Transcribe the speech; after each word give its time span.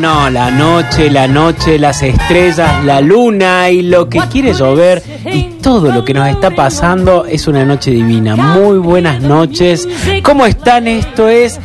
No, 0.00 0.30
la 0.30 0.50
noche, 0.50 1.10
la 1.10 1.26
noche, 1.26 1.76
las 1.76 2.02
estrellas, 2.02 2.84
la 2.84 3.00
luna 3.00 3.68
y 3.68 3.82
lo 3.82 4.08
que 4.08 4.20
quiere 4.30 4.52
llover 4.54 5.02
y 5.24 5.58
todo 5.60 5.90
lo 5.90 6.04
que 6.04 6.14
nos 6.14 6.28
está 6.28 6.50
pasando 6.50 7.24
es 7.26 7.48
una 7.48 7.64
noche 7.64 7.90
divina. 7.90 8.36
Muy 8.36 8.78
buenas 8.78 9.20
noches. 9.20 9.88
¿Cómo 10.22 10.46
están? 10.46 10.86
Esto 10.86 11.28
es 11.28 11.58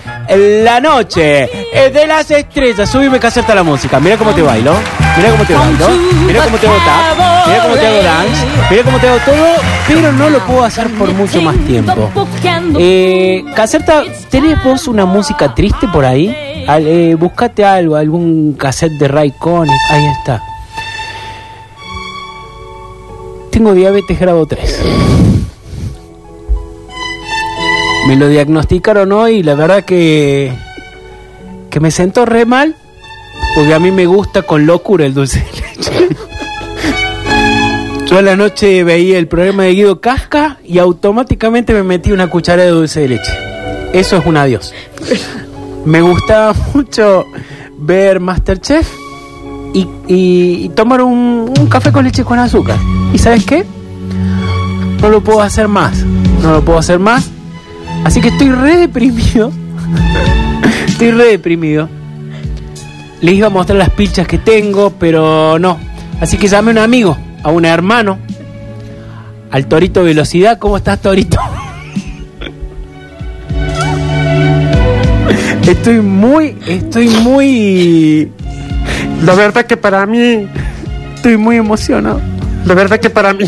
La 0.63 0.79
Noche 0.79 1.43
eh, 1.43 1.91
de 1.91 2.07
las 2.07 2.31
Estrellas. 2.31 2.89
Subime 2.89 3.19
que 3.19 3.27
acerta 3.27 3.53
la 3.53 3.61
música. 3.63 3.99
Mira 3.99 4.17
cómo 4.17 4.31
te 4.33 4.41
bailo. 4.41 4.73
Mira 5.15 5.29
cómo 5.29 5.43
te 5.45 5.53
bailo. 5.53 5.87
Mira 6.25 6.43
cómo 6.43 6.57
te 6.57 6.67
hago 6.67 6.77
tap. 6.77 7.47
Mira 7.47 7.63
cómo 7.63 7.75
te 7.75 7.87
hago 7.87 8.03
dance. 8.03 8.45
Mira 8.71 8.83
cómo 8.83 8.97
te 8.97 9.07
hago 9.09 9.19
todo. 9.25 9.45
Pero 9.87 10.11
no 10.11 10.29
lo 10.29 10.39
puedo 10.39 10.63
hacer 10.63 10.89
por 10.95 11.13
mucho 11.13 11.39
más 11.41 11.55
tiempo. 11.67 12.09
Eh, 12.79 13.43
Caserta, 13.55 14.03
¿tenés 14.31 14.63
vos 14.63 14.87
una 14.87 15.05
música 15.05 15.53
triste 15.53 15.87
por 15.87 16.03
ahí? 16.03 16.35
Eh, 16.67 17.15
buscate 17.19 17.65
algo, 17.65 17.95
algún 17.95 18.53
cassette 18.53 18.93
de 18.93 19.07
Ray 19.07 19.31
Conniff. 19.31 19.81
Ahí 19.89 20.05
está. 20.05 20.41
Tengo 23.51 23.73
diabetes 23.73 24.19
grado 24.19 24.45
3. 24.45 24.81
Me 28.07 28.15
lo 28.15 28.27
diagnosticaron 28.27 29.11
hoy 29.11 29.35
y 29.35 29.43
la 29.43 29.55
verdad 29.55 29.85
que, 29.85 30.53
que 31.69 31.79
me 31.79 31.91
sentó 31.91 32.25
re 32.25 32.45
mal. 32.45 32.75
Porque 33.55 33.73
a 33.73 33.79
mí 33.79 33.91
me 33.91 34.05
gusta 34.05 34.41
con 34.41 34.65
locura 34.65 35.05
el 35.05 35.13
dulce 35.13 35.39
de 35.39 35.51
leche. 35.61 36.15
Yo 38.07 38.17
a 38.17 38.21
la 38.21 38.35
noche 38.35 38.83
veía 38.83 39.19
el 39.19 39.27
programa 39.27 39.63
de 39.63 39.73
Guido 39.73 40.01
Casca 40.01 40.57
y 40.63 40.79
automáticamente 40.79 41.73
me 41.73 41.83
metí 41.83 42.11
una 42.11 42.29
cucharada 42.29 42.67
de 42.67 42.73
dulce 42.73 43.01
de 43.01 43.09
leche. 43.09 43.31
Eso 43.93 44.17
es 44.17 44.25
un 44.25 44.37
adiós. 44.37 44.73
Me 45.85 46.01
gustaba 46.01 46.53
mucho 46.73 47.25
ver 47.77 48.19
Masterchef 48.19 48.89
y, 49.73 49.81
y- 50.07 50.65
y 50.65 50.69
tomar 50.69 51.01
un, 51.01 51.51
un 51.59 51.67
café 51.67 51.91
con 51.91 52.05
leche 52.05 52.23
con 52.23 52.39
azúcar. 52.39 52.77
¿Y 53.13 53.17
sabes 53.17 53.45
qué? 53.45 53.65
No 55.01 55.09
lo 55.09 55.21
puedo 55.21 55.41
hacer 55.41 55.67
más. 55.67 56.05
No 56.41 56.51
lo 56.53 56.61
puedo 56.65 56.79
hacer 56.79 56.99
más. 56.99 57.29
Así 58.05 58.21
que 58.21 58.29
estoy 58.29 58.49
re 58.51 58.77
deprimido. 58.77 59.51
estoy 60.87 61.11
re 61.11 61.25
deprimido. 61.25 61.89
Les 63.21 63.35
iba 63.35 63.47
a 63.47 63.49
mostrar 63.49 63.77
las 63.77 63.89
pilchas 63.89 64.27
que 64.27 64.37
tengo, 64.37 64.91
pero 64.99 65.57
no. 65.59 65.79
Así 66.21 66.37
que 66.37 66.47
llamé 66.47 66.71
a 66.71 66.73
un 66.73 66.77
amigo, 66.79 67.17
a 67.43 67.49
un 67.51 67.65
hermano, 67.65 68.17
al 69.51 69.65
Torito 69.67 70.03
Velocidad. 70.03 70.57
¿Cómo 70.59 70.77
estás, 70.77 70.99
Torito? 71.01 71.37
Estoy 75.67 76.01
muy, 76.01 76.57
estoy 76.67 77.07
muy, 77.07 78.31
La 79.23 79.33
verdad 79.33 79.65
que 79.65 79.77
para 79.77 80.05
mí, 80.05 80.47
estoy 81.15 81.37
muy 81.37 81.55
emocionado. 81.57 82.21
la 82.65 82.73
verdad 82.73 82.99
que 82.99 83.09
para 83.09 83.33
mí. 83.33 83.45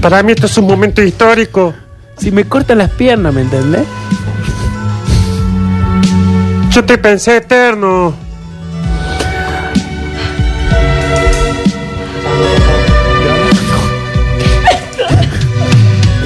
Para 0.00 0.22
mí 0.22 0.32
esto 0.32 0.46
es 0.46 0.58
un 0.58 0.66
momento 0.66 1.02
histórico. 1.02 1.74
Si 2.16 2.30
me 2.30 2.44
cortan 2.44 2.78
las 2.78 2.90
piernas, 2.90 3.32
¿me 3.34 3.42
entendés? 3.42 3.86
Yo 6.70 6.84
te 6.84 6.98
pensé 6.98 7.38
eterno. 7.38 8.25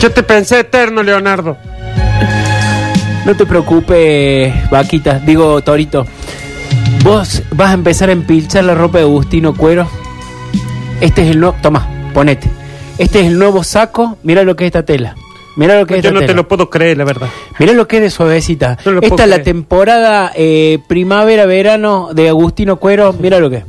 Yo 0.00 0.10
te 0.10 0.22
pensé 0.22 0.60
eterno, 0.60 1.02
Leonardo. 1.02 1.56
No 3.26 3.36
te 3.36 3.44
preocupes, 3.44 4.70
vaquita, 4.70 5.18
digo 5.18 5.60
Torito. 5.60 6.06
Vos 7.04 7.42
vas 7.52 7.70
a 7.70 7.74
empezar 7.74 8.08
a 8.08 8.12
empilchar 8.12 8.64
la 8.64 8.74
ropa 8.74 8.98
de 8.98 9.04
Agustino 9.04 9.54
Cuero. 9.54 9.86
Este 11.00 11.22
es 11.22 11.30
el 11.30 11.40
nuevo. 11.40 11.56
Toma, 11.62 11.86
ponete. 12.14 12.48
Este 12.98 13.20
es 13.20 13.26
el 13.26 13.38
nuevo 13.38 13.62
saco. 13.62 14.16
Mira 14.22 14.42
lo 14.42 14.56
que 14.56 14.64
es 14.64 14.68
esta 14.68 14.84
tela. 14.84 15.14
Mira 15.56 15.78
lo 15.78 15.86
que 15.86 15.96
es 15.98 16.02
Yo 16.02 16.08
esta 16.10 16.20
no 16.20 16.26
te 16.26 16.34
lo 16.34 16.48
puedo 16.48 16.70
creer, 16.70 16.96
la 16.96 17.04
verdad. 17.04 17.28
Mira 17.58 17.72
lo 17.74 17.86
que 17.86 17.96
es 17.96 18.02
de 18.02 18.10
suavecita. 18.10 18.78
No 18.86 18.92
lo 18.92 19.02
Esta 19.02 19.24
es 19.24 19.28
la 19.28 19.36
creer. 19.36 19.44
temporada 19.44 20.32
eh, 20.34 20.78
primavera-verano 20.86 22.10
de 22.14 22.28
Agustino 22.28 22.76
Cuero. 22.76 23.14
Mira 23.18 23.38
lo 23.38 23.50
que 23.50 23.56
es. 23.56 23.64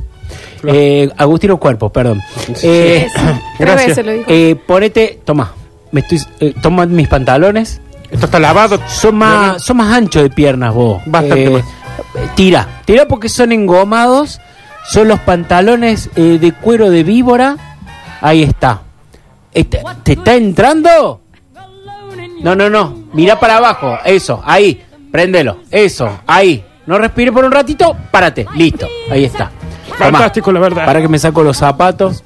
Eh, 0.66 1.10
Agustino 1.16 1.58
Cuerpo, 1.58 1.90
perdón. 1.92 2.20
Eh, 2.62 3.06
Tres 3.14 3.36
Gracias. 3.58 3.86
veces 3.88 4.06
lo 4.06 4.12
dijo. 4.12 4.24
eh, 4.28 4.56
ponete, 4.66 5.20
toma. 5.24 5.52
Me 5.92 6.00
estoy, 6.00 6.20
eh, 6.40 6.54
toma 6.60 6.86
mis 6.86 7.06
pantalones. 7.08 7.80
Esto 8.10 8.26
está 8.26 8.38
lavado. 8.40 8.78
Son 8.88 9.14
más, 9.16 9.62
son 9.62 9.76
más 9.78 9.92
anchos 9.92 10.22
de 10.22 10.30
piernas 10.30 10.74
vos. 10.74 11.02
Bastante 11.06 11.48
más. 11.50 11.62
Tira, 12.34 12.66
tira 12.84 13.06
porque 13.06 13.28
son 13.28 13.52
engomados. 13.52 14.40
Son 14.90 15.06
los 15.08 15.20
pantalones 15.20 16.10
eh, 16.16 16.38
de 16.40 16.52
cuero 16.52 16.90
de 16.90 17.04
víbora. 17.04 17.56
Ahí 18.20 18.42
está. 18.42 18.82
Este- 19.52 19.82
¿Te 20.02 20.12
está 20.12 20.34
entrando? 20.34 21.20
No, 22.42 22.56
no, 22.56 22.68
no. 22.68 22.94
Mira 23.12 23.38
para 23.38 23.58
abajo. 23.58 23.96
Eso, 24.04 24.42
ahí. 24.44 24.82
Préndelo. 25.12 25.58
Eso, 25.70 26.20
ahí. 26.26 26.64
No 26.86 26.98
respire 26.98 27.30
por 27.30 27.44
un 27.44 27.52
ratito. 27.52 27.96
Párate. 28.10 28.46
Listo. 28.56 28.88
Ahí 29.10 29.24
está. 29.24 29.50
Tomá. 29.98 30.10
Fantástico, 30.18 30.50
la 30.50 30.60
verdad. 30.60 30.84
Para 30.84 31.00
que 31.00 31.08
me 31.08 31.18
saco 31.18 31.42
los 31.42 31.56
zapatos. 31.58 32.24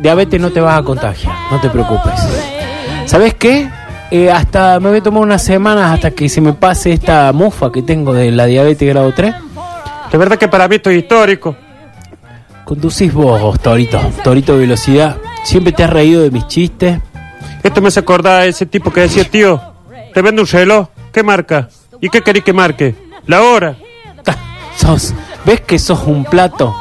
Diabetes 0.00 0.40
no 0.40 0.50
te 0.50 0.60
vas 0.60 0.78
a 0.78 0.82
contagiar. 0.82 1.34
No 1.50 1.60
te 1.60 1.68
preocupes. 1.68 2.14
¿Sabes 3.08 3.32
qué? 3.32 3.70
Eh, 4.10 4.30
hasta 4.30 4.78
me 4.80 4.90
voy 4.90 4.98
a 4.98 5.02
tomar 5.02 5.22
unas 5.22 5.42
semanas 5.42 5.94
hasta 5.94 6.10
que 6.10 6.28
se 6.28 6.42
me 6.42 6.52
pase 6.52 6.92
esta 6.92 7.32
mufa 7.32 7.72
que 7.72 7.80
tengo 7.80 8.12
de 8.12 8.30
la 8.30 8.44
diabetes 8.44 8.86
grado 8.86 9.14
3. 9.14 9.34
La 10.12 10.18
verdad 10.18 10.36
que 10.36 10.46
para 10.46 10.68
mí 10.68 10.76
esto 10.76 10.90
es 10.90 10.98
histórico. 10.98 11.56
Conducís 12.66 13.10
vos, 13.14 13.58
Torito. 13.60 13.98
Torito 14.22 14.58
Velocidad. 14.58 15.16
Siempre 15.42 15.72
te 15.72 15.84
has 15.84 15.90
reído 15.90 16.20
de 16.20 16.30
mis 16.30 16.46
chistes. 16.48 17.00
Esto 17.62 17.80
me 17.80 17.88
hace 17.88 18.00
acordar 18.00 18.42
a 18.42 18.44
ese 18.44 18.66
tipo 18.66 18.92
que 18.92 19.00
decía, 19.00 19.24
tío, 19.24 19.58
te 20.12 20.20
vendo 20.20 20.42
un 20.42 20.48
reloj. 20.48 20.88
¿Qué 21.10 21.22
marca? 21.22 21.70
¿Y 22.02 22.10
qué 22.10 22.20
querés 22.20 22.44
que 22.44 22.52
marque? 22.52 22.94
La 23.26 23.40
hora. 23.42 23.74
Sos, 24.76 25.14
¿ves 25.46 25.62
que 25.62 25.78
sos 25.78 26.02
un 26.04 26.26
plato? 26.26 26.76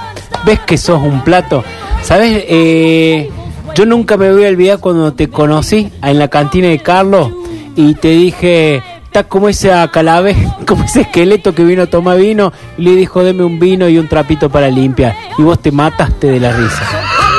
¿Ves 0.45 0.59
que 0.59 0.77
sos 0.77 1.01
un 1.01 1.23
plato? 1.23 1.63
¿Sabes? 2.03 2.43
Eh, 2.49 3.31
yo 3.77 3.85
nunca 3.85 4.17
me 4.17 4.31
voy 4.33 4.43
a 4.45 4.49
olvidar 4.49 4.79
cuando 4.79 5.13
te 5.13 5.29
conocí 5.29 5.91
en 6.01 6.17
la 6.17 6.27
cantina 6.29 6.67
de 6.67 6.79
Carlos 6.79 7.29
y 7.75 7.93
te 7.93 8.07
dije, 8.07 8.81
está 9.05 9.25
como 9.25 9.49
esa 9.49 9.87
calave, 9.91 10.35
como 10.65 10.83
ese 10.83 11.01
esqueleto 11.01 11.53
que 11.53 11.63
vino 11.63 11.83
a 11.83 11.85
tomar 11.85 12.17
vino 12.17 12.51
y 12.79 12.81
le 12.81 12.95
dijo, 12.95 13.23
deme 13.23 13.43
un 13.43 13.59
vino 13.59 13.87
y 13.87 13.99
un 13.99 14.07
trapito 14.07 14.49
para 14.49 14.71
limpiar. 14.71 15.15
Y 15.37 15.43
vos 15.43 15.59
te 15.61 15.71
mataste 15.71 16.25
de 16.25 16.39
la 16.39 16.53
risa. 16.53 16.81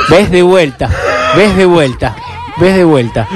¿Ves 0.09 0.31
de 0.31 0.41
vuelta? 0.41 0.89
¿Ves 1.35 1.57
de 1.57 1.65
vuelta? 1.65 2.15
¿Ves 2.55 2.73
de 2.77 2.85
vuelta? 2.85 3.27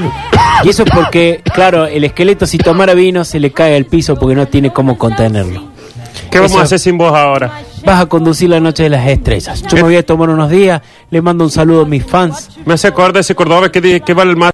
Y 0.63 0.69
eso 0.69 0.83
es 0.83 0.89
porque, 0.89 1.41
claro, 1.53 1.85
el 1.85 2.05
esqueleto 2.05 2.45
si 2.45 2.57
tomara 2.57 2.93
vino 2.93 3.25
se 3.25 3.37
le 3.41 3.51
cae 3.51 3.75
al 3.75 3.83
piso 3.85 4.15
porque 4.15 4.33
no 4.33 4.47
tiene 4.47 4.71
cómo 4.71 4.97
contenerlo. 4.97 5.65
¿Qué 6.31 6.37
vamos 6.39 6.51
Eso- 6.53 6.59
a 6.61 6.63
hacer 6.63 6.79
sin 6.79 6.97
vos 6.97 7.13
ahora? 7.13 7.51
Vas 7.85 8.01
a 8.01 8.05
conducir 8.05 8.49
la 8.49 8.59
noche 8.59 8.83
de 8.83 8.89
las 8.89 9.05
estrellas. 9.07 9.61
Yo 9.63 9.75
me 9.77 9.83
voy 9.83 9.95
a 9.97 10.05
tomar 10.05 10.29
unos 10.29 10.49
días. 10.49 10.81
Le 11.09 11.21
mando 11.21 11.43
un 11.43 11.49
saludo 11.51 11.81
a 11.81 11.85
mis 11.85 12.05
fans. 12.05 12.49
Me 12.65 12.73
hace 12.75 12.87
acordar 12.87 13.17
ese 13.21 13.35
cordobés 13.35 13.71
que, 13.71 13.81
di- 13.81 13.99
que 14.01 14.13
vale 14.13 14.31
el 14.31 14.37
más. 14.37 14.51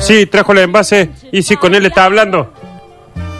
Sí, 0.00 0.26
trajo 0.26 0.50
el 0.52 0.58
envase 0.58 1.10
y 1.30 1.42
sí, 1.42 1.56
con 1.56 1.74
él 1.74 1.86
está 1.86 2.04
hablando. 2.06 2.52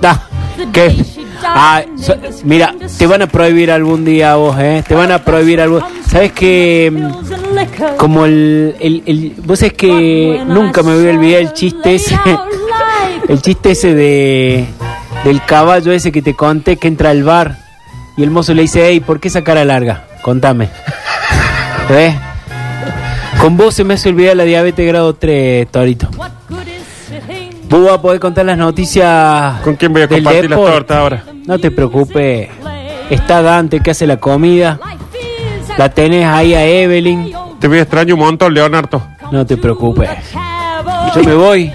Da, 0.00 0.28
¿Qué? 0.72 0.95
Ah, 1.43 1.83
so- 2.00 2.15
mira, 2.45 2.72
te 2.97 3.06
van 3.09 3.22
a 3.22 3.27
prohibir 3.27 3.71
algún 3.72 4.05
día 4.05 4.33
a 4.33 4.37
vos, 4.37 4.56
¿eh? 4.61 4.84
Te 4.87 4.95
van 4.95 5.11
a 5.11 5.25
prohibir 5.25 5.61
algún... 5.61 5.83
¿Sabes 6.09 6.33
que 6.33 6.93
Como 7.99 8.25
el, 8.25 8.77
el, 8.78 9.03
el- 9.07 9.34
Vos 9.45 9.60
es 9.63 9.72
que 9.72 10.42
nunca 10.47 10.83
me 10.84 10.95
voy 10.95 11.09
a 11.09 11.10
olvidar 11.10 11.41
el 11.42 11.53
chiste 11.53 11.97
ese... 11.97 12.16
El 13.28 13.42
chiste 13.42 13.72
ese 13.72 13.92
de... 13.92 14.66
Del 15.25 15.45
caballo 15.45 15.91
ese 15.91 16.13
que 16.13 16.22
te 16.22 16.34
conté 16.34 16.77
que 16.77 16.86
entra 16.86 17.10
al 17.10 17.25
bar 17.25 17.59
y 18.16 18.22
el 18.22 18.30
mozo 18.30 18.54
le 18.54 18.63
dice, 18.63 18.86
hey, 18.86 19.01
¿por 19.01 19.21
qué 19.21 19.28
esa 19.28 19.45
cara 19.45 19.65
larga? 19.65 20.04
Contame. 20.22 20.68
¿Ves? 21.89 22.15
Con 23.41 23.57
vos 23.57 23.74
se 23.74 23.84
me 23.84 23.95
hace 23.95 24.09
olvidar 24.09 24.36
la 24.36 24.45
diabetes 24.45 24.86
grado 24.86 25.15
3, 25.15 25.68
Torito. 25.71 26.09
Vos 27.68 27.84
vas 27.84 27.95
a 27.95 28.01
poder 28.03 28.21
contar 28.21 28.47
las 28.47 28.57
noticias. 28.57 29.60
¿Con 29.63 29.74
quién 29.77 29.92
voy 29.92 30.03
a 30.03 30.09
compartir 30.09 30.48
las 30.48 30.59
tortas 30.59 30.97
ahora? 30.97 31.24
No 31.47 31.59
te 31.59 31.71
preocupes. 31.71 32.48
Está 33.10 33.42
Dante 33.42 33.80
que 33.80 33.91
hace 33.91 34.07
la 34.07 34.19
comida. 34.19 34.78
La 35.77 35.89
tenés 35.91 36.27
ahí 36.27 36.54
a 36.54 36.65
Evelyn. 36.65 37.33
Te 37.60 37.69
voy 37.69 37.78
a 37.78 37.83
extrañar 37.83 38.15
un 38.15 38.21
montón, 38.21 38.54
Leonardo. 38.54 39.03
No 39.30 39.45
te 39.45 39.57
preocupes. 39.57 40.09
Yo 41.15 41.22
me 41.22 41.34
voy. 41.34 41.72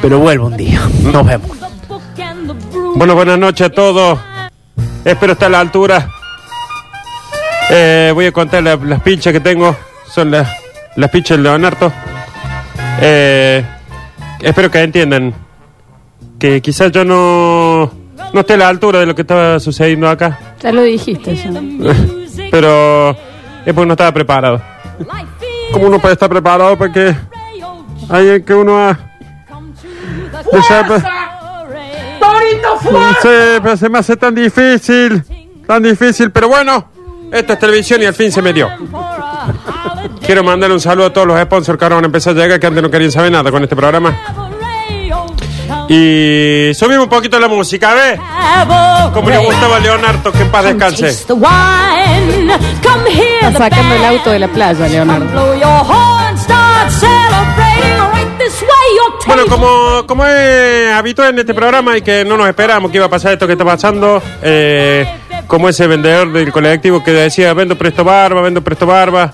Pero 0.00 0.18
vuelvo 0.18 0.46
un 0.46 0.56
día. 0.56 0.80
Nos 1.02 1.26
vemos. 1.26 1.71
Bueno, 2.94 3.14
buenas 3.14 3.38
noches 3.38 3.66
a 3.66 3.70
todos. 3.70 4.18
Espero 5.04 5.32
estar 5.32 5.46
a 5.48 5.50
la 5.52 5.60
altura. 5.60 6.08
Eh, 7.70 8.10
voy 8.14 8.26
a 8.26 8.32
contar 8.32 8.62
la- 8.62 8.76
las 8.76 9.00
pinchas 9.00 9.32
que 9.32 9.40
tengo. 9.40 9.74
Son 10.06 10.30
las, 10.30 10.48
las 10.96 11.10
pinchas 11.10 11.38
de 11.38 11.42
Leonardo. 11.44 11.92
Eh, 13.00 13.64
espero 14.40 14.70
que 14.70 14.80
entiendan 14.82 15.34
que 16.38 16.60
quizás 16.60 16.92
yo 16.92 17.04
no, 17.04 17.90
no 18.32 18.40
esté 18.40 18.54
a 18.54 18.58
la 18.58 18.68
altura 18.68 19.00
de 19.00 19.06
lo 19.06 19.14
que 19.14 19.22
estaba 19.22 19.58
sucediendo 19.58 20.08
acá. 20.08 20.38
Ya 20.60 20.72
lo 20.72 20.82
dijiste. 20.82 21.34
ya. 21.34 21.50
Pero 22.50 23.10
es 23.10 23.74
porque 23.74 23.86
no 23.86 23.92
estaba 23.94 24.12
preparado. 24.12 24.60
¿Cómo 25.72 25.86
uno 25.86 25.98
puede 25.98 26.14
estar 26.14 26.28
preparado 26.28 26.76
para 26.76 26.92
que 26.92 27.14
hay 28.10 28.42
que 28.42 28.54
uno 28.54 28.78
ha... 28.78 28.98
No 32.22 32.80
sé, 32.80 32.88
pues- 32.90 33.16
Sí, 33.22 33.60
pero 33.62 33.76
se 33.76 33.88
me 33.88 33.98
hace 33.98 34.16
tan 34.16 34.34
difícil, 34.34 35.22
tan 35.66 35.82
difícil, 35.82 36.30
pero 36.30 36.48
bueno, 36.48 36.88
esto 37.32 37.52
es 37.52 37.58
televisión 37.58 38.02
y 38.02 38.06
al 38.06 38.14
fin 38.14 38.30
se 38.32 38.40
me 38.42 38.52
dio. 38.52 38.68
Quiero 40.24 40.44
mandarle 40.44 40.74
un 40.74 40.80
saludo 40.80 41.06
a 41.06 41.12
todos 41.12 41.26
los 41.26 41.40
sponsors 41.42 41.78
que 41.78 41.84
ahora 41.84 41.96
van 41.96 42.04
a 42.04 42.06
empezar 42.06 42.36
a 42.36 42.40
llegar, 42.40 42.60
que 42.60 42.66
antes 42.66 42.82
no 42.82 42.90
querían 42.90 43.10
saber 43.10 43.32
nada 43.32 43.50
con 43.50 43.62
este 43.62 43.74
programa. 43.76 44.16
Y 45.88 46.72
subimos 46.74 47.04
un 47.04 47.10
poquito 47.10 47.38
la 47.40 47.48
música, 47.48 47.92
¿ves? 47.94 48.18
Como 49.12 49.28
le 49.28 49.36
gustaba 49.46 49.76
a 49.76 49.80
Leonardo, 49.80 50.32
que 50.32 50.42
en 50.42 50.50
paz 50.50 50.64
descanse. 50.64 51.08
Está 53.48 53.58
sacando 53.58 53.94
el 53.94 54.04
auto 54.04 54.30
de 54.30 54.38
la 54.38 54.48
playa, 54.48 54.88
Leonardo. 54.88 55.54
Bueno, 59.26 59.46
como, 59.46 60.04
como 60.06 60.26
es 60.26 60.92
habitual 60.92 61.30
en 61.30 61.38
este 61.38 61.54
programa 61.54 61.96
y 61.96 62.02
que 62.02 62.22
no 62.24 62.36
nos 62.36 62.48
esperamos 62.48 62.90
que 62.90 62.96
iba 62.98 63.06
a 63.06 63.10
pasar 63.10 63.32
esto 63.32 63.46
que 63.46 63.52
está 63.52 63.64
pasando, 63.64 64.20
eh, 64.42 65.06
como 65.46 65.68
ese 65.68 65.86
vendedor 65.86 66.32
del 66.32 66.50
colectivo 66.52 67.02
que 67.04 67.12
decía, 67.12 67.54
vendo 67.54 67.78
presto 67.78 68.02
barba, 68.04 68.42
vendo 68.42 68.62
presto 68.62 68.84
barba, 68.86 69.32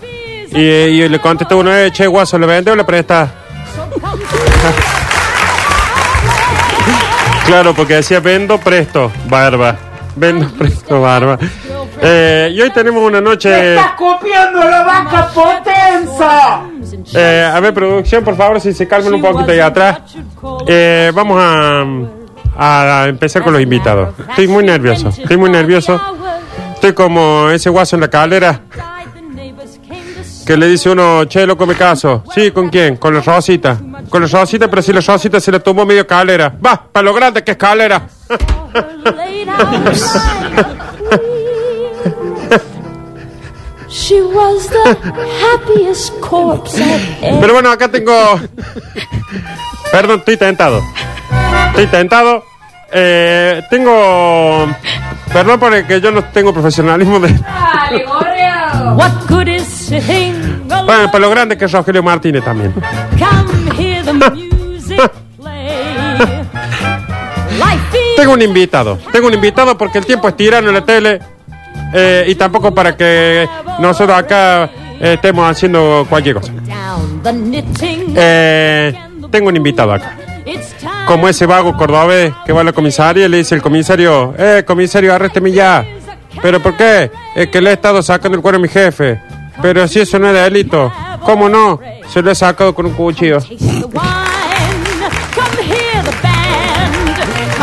y, 0.52 0.61
y 0.61 1.08
le 1.08 1.19
contestó 1.20 1.56
uno, 1.58 1.75
eh, 1.75 1.90
che, 1.90 2.06
guaso, 2.06 2.38
¿le 2.38 2.46
vende 2.46 2.70
o 2.70 2.76
le 2.76 2.85
presta? 2.85 3.32
claro, 7.46 7.73
porque 7.75 7.94
decía, 7.94 8.20
vendo 8.20 8.58
presto 8.58 9.11
barba, 9.26 9.76
vendo 10.19 10.49
presto 10.49 11.00
barba. 11.00 11.38
Eh, 12.00 12.50
y 12.53 12.61
hoy 12.61 12.70
tenemos 12.70 13.03
una 13.03 13.20
noche... 13.20 13.76
copiando 13.97 14.59
la 14.61 14.82
vaca 14.82 15.29
potenza! 15.32 16.62
Eh, 17.15 17.50
a 17.53 17.59
ver, 17.61 17.75
producción, 17.75 18.25
por 18.25 18.37
favor, 18.37 18.61
si 18.61 18.73
se 18.73 18.87
calman 18.87 19.15
un 19.15 19.23
poquito 19.23 19.50
ahí 19.50 19.61
atrás. 19.61 20.00
Eh, 20.67 21.11
vamos 21.15 21.38
a, 21.41 21.85
a 22.56 23.09
empezar 23.09 23.43
con 23.43 23.53
los 23.53 23.62
invitados. 23.62 24.15
Estoy 24.31 24.49
muy 24.49 24.65
nervioso, 24.65 25.09
estoy 25.09 25.37
muy 25.37 25.50
nervioso. 25.50 26.00
Estoy 26.75 26.93
como 26.93 27.49
ese 27.50 27.70
guaso 27.70 27.97
en 27.97 28.03
la 28.03 28.09
calera 28.09 28.61
que 30.49 30.56
le 30.56 30.67
dice 30.67 30.89
uno, 30.89 31.27
che, 31.27 31.45
loco, 31.45 31.67
me 31.67 31.75
caso. 31.75 32.25
Sí, 32.35 32.53
¿con 32.53 32.71
quién? 32.71 32.97
Con 32.97 33.12
la 33.12 33.21
Rosita. 33.21 33.77
Con 34.09 34.23
la 34.23 34.29
Rosita, 34.29 34.67
pero 34.67 34.81
si 34.81 34.95
la 34.95 35.03
Rosita 35.03 35.39
se 35.41 35.53
le 35.53 35.61
tumbó 35.61 35.85
medio 35.85 36.06
calera. 36.06 36.50
Va, 36.65 36.89
para 36.91 37.05
lo 37.05 37.12
grande 37.12 37.45
que 37.45 37.50
es 37.50 37.59
calera. 37.59 38.09
She 43.91 44.23
was 44.23 44.69
the 44.69 44.97
happiest 45.43 46.19
corpse 46.21 46.83
Pero 47.21 47.53
bueno, 47.53 47.71
acá 47.71 47.91
tengo. 47.91 48.41
Perdón, 49.93 50.21
estoy 50.21 50.39
tentado. 50.39 50.83
Estoy 51.69 51.89
tentado. 51.89 52.43
Eh, 52.91 53.61
tengo. 53.69 54.67
Perdón 55.31 55.61
porque 55.61 56.01
yo 56.01 56.11
no 56.11 56.25
tengo 56.25 56.55
profesionalismo 56.55 57.21
de. 57.21 57.39
What 58.97 59.12
good 59.29 59.49
is 59.49 59.78
Bueno, 60.87 61.06
para 61.11 61.19
lo 61.20 61.31
grande 61.31 61.56
que 61.56 61.64
es 61.67 61.73
Rogelio 61.73 62.02
Martínez 62.02 62.44
también. 62.44 62.75
Tengo 68.17 68.32
un 68.32 68.43
invitado. 68.43 68.99
Tengo 69.12 69.29
un 69.29 69.35
invitado 69.35 69.76
porque 69.79 69.99
el 69.99 70.06
tiempo 70.06 70.29
es 70.29 70.37
tirano 70.37 70.69
en 70.69 70.75
la 70.75 70.85
tele. 70.85 71.20
eh, 71.94 72.25
y 72.29 72.35
tampoco 72.35 72.75
para 72.75 72.96
que 72.96 73.49
nosotros 73.79 74.17
acá 74.19 74.64
eh, 75.00 75.14
estemos 75.14 75.49
haciendo 75.50 76.06
cualquier 76.08 76.37
cosa. 76.37 76.52
Eh, 78.17 78.94
tengo 79.31 79.49
un 79.49 79.56
invitado 79.56 79.93
acá. 79.93 80.17
Como 81.06 81.29
ese 81.29 81.46
vago 81.46 81.76
cordobés 81.76 82.32
que 82.44 82.52
va 82.52 82.62
a 82.62 82.64
la 82.64 82.73
comisaria 82.73 83.26
y 83.26 83.29
le 83.29 83.38
dice 83.38 83.55
el 83.55 83.62
comisario, 83.62 84.34
eh, 84.38 84.64
comisario, 84.67 85.14
arrésteme 85.14 85.52
ya. 85.52 85.84
¿Pero 86.43 86.61
por 86.61 86.76
qué? 86.76 87.11
Es 87.34 87.49
que 87.49 87.61
le 87.61 87.70
he 87.70 87.73
estado 87.75 88.02
sacando 88.02 88.37
el 88.37 88.43
cuero 88.43 88.58
a 88.58 88.61
mi 88.61 88.69
jefe. 88.69 89.20
Pero 89.60 89.88
si 89.88 90.00
eso 90.00 90.19
no 90.19 90.28
es 90.28 90.34
delito. 90.34 90.93
¿Cómo 91.25 91.49
no? 91.49 91.81
Se 92.08 92.22
lo 92.22 92.31
he 92.31 92.34
sacado 92.34 92.75
con 92.75 92.87
un 92.87 92.93
cuchillo. 92.93 93.38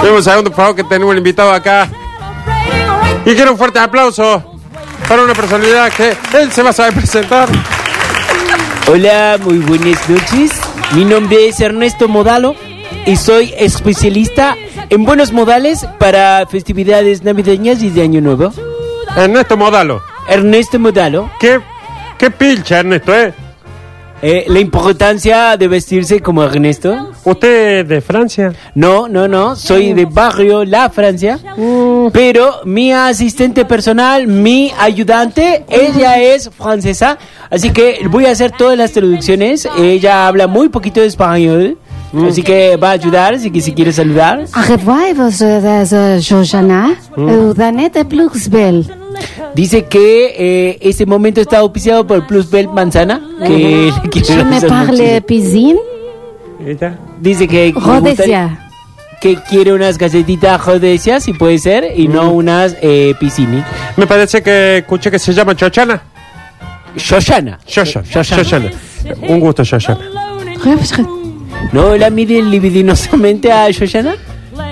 Deme 0.03 0.17
un 0.17 0.23
segundo, 0.23 0.51
por 0.51 0.57
favor, 0.57 0.75
que 0.75 0.83
tenemos 0.83 1.11
un 1.11 1.17
invitado 1.17 1.51
acá. 1.51 1.89
Y 3.25 3.33
quiero 3.33 3.53
un 3.53 3.57
fuerte 3.57 3.79
aplauso 3.79 4.43
para 5.07 5.23
una 5.23 5.33
personalidad 5.33 5.91
que 5.91 6.15
él 6.37 6.51
se 6.51 6.61
va 6.61 6.69
a 6.69 6.73
saber 6.73 6.93
presentar. 6.93 7.49
Hola, 8.87 9.39
muy 9.43 9.57
buenas 9.57 10.07
noches. 10.07 10.51
Mi 10.93 11.05
nombre 11.05 11.47
es 11.47 11.59
Ernesto 11.59 12.07
Modalo 12.07 12.55
y 13.05 13.15
soy 13.15 13.51
especialista 13.57 14.55
en 14.89 15.05
buenos 15.05 15.31
modales 15.31 15.87
para 15.97 16.45
festividades 16.45 17.23
navideñas 17.23 17.81
y 17.81 17.89
de 17.89 18.03
Año 18.03 18.21
Nuevo. 18.21 18.53
Ernesto 19.15 19.57
Modalo. 19.57 20.03
Ernesto 20.27 20.79
Modalo, 20.79 21.31
¿Qué, 21.39 21.61
qué 22.17 22.31
pilcha, 22.31 22.79
Ernesto, 22.79 23.13
eh? 23.13 23.33
eh, 24.21 24.45
la 24.47 24.59
importancia 24.59 25.55
de 25.57 25.67
vestirse 25.67 26.19
como 26.19 26.43
Ernesto. 26.43 27.11
¿Usted 27.23 27.81
es 27.81 27.87
de 27.87 28.01
Francia? 28.01 28.53
No, 28.73 29.07
no, 29.07 29.27
no, 29.27 29.55
soy 29.55 29.93
de 29.93 30.05
barrio 30.05 30.65
La 30.65 30.89
Francia, 30.89 31.39
pero 32.11 32.61
mi 32.65 32.91
asistente 32.91 33.65
personal, 33.65 34.27
mi 34.27 34.71
ayudante, 34.79 35.65
ella 35.69 36.19
es 36.19 36.49
francesa, 36.49 37.17
así 37.49 37.71
que 37.71 37.99
voy 38.09 38.25
a 38.25 38.31
hacer 38.31 38.51
todas 38.51 38.77
las 38.77 38.91
traducciones. 38.91 39.67
Ella 39.77 40.27
habla 40.27 40.47
muy 40.47 40.69
poquito 40.69 41.01
de 41.01 41.07
español, 41.07 41.77
así 42.27 42.41
que 42.41 42.77
va 42.77 42.89
a 42.89 42.93
ayudar, 42.93 43.35
así 43.35 43.51
que 43.51 43.61
si 43.61 43.73
quiere 43.73 43.91
saludar. 43.91 44.45
Dice 49.55 49.85
que 49.85 50.35
eh, 50.37 50.77
este 50.81 51.05
momento 51.05 51.41
está 51.41 51.59
auspiciado 51.59 52.05
por 52.05 52.25
Plus 52.27 52.49
Bell 52.49 52.67
Manzana, 52.67 53.21
que 53.45 53.91
le 54.03 54.09
quiere 54.09 54.27
Je 54.27 54.43
me 54.43 54.61
parle 54.61 55.21
piscine. 55.21 55.79
Dice 57.19 57.47
que, 57.47 57.73
Rodesia. 57.75 58.69
que 59.21 59.37
quiere 59.49 59.73
unas 59.73 59.97
galletitas 59.97 60.65
rodesias, 60.65 61.23
si 61.23 61.33
puede 61.33 61.57
ser, 61.59 61.93
y 61.95 62.07
no 62.07 62.31
unas 62.31 62.75
eh, 62.81 63.13
piscini. 63.19 63.63
Me 63.97 64.07
parece 64.07 64.41
que 64.41 64.77
escuché 64.79 65.11
que 65.11 65.19
se 65.19 65.33
llama 65.33 65.55
Chochana. 65.55 66.01
Shoshana. 66.97 67.59
Shoshana. 67.67 68.05
Shoshana. 68.05 68.43
Shoshana. 68.43 68.71
Un 69.27 69.39
gusto, 69.39 69.63
Shoshana. 69.63 69.99
¿No 71.71 71.95
la 71.97 72.09
miden 72.09 72.49
libidinosamente 72.49 73.51
a 73.51 73.69
Shoshana? 73.69 74.15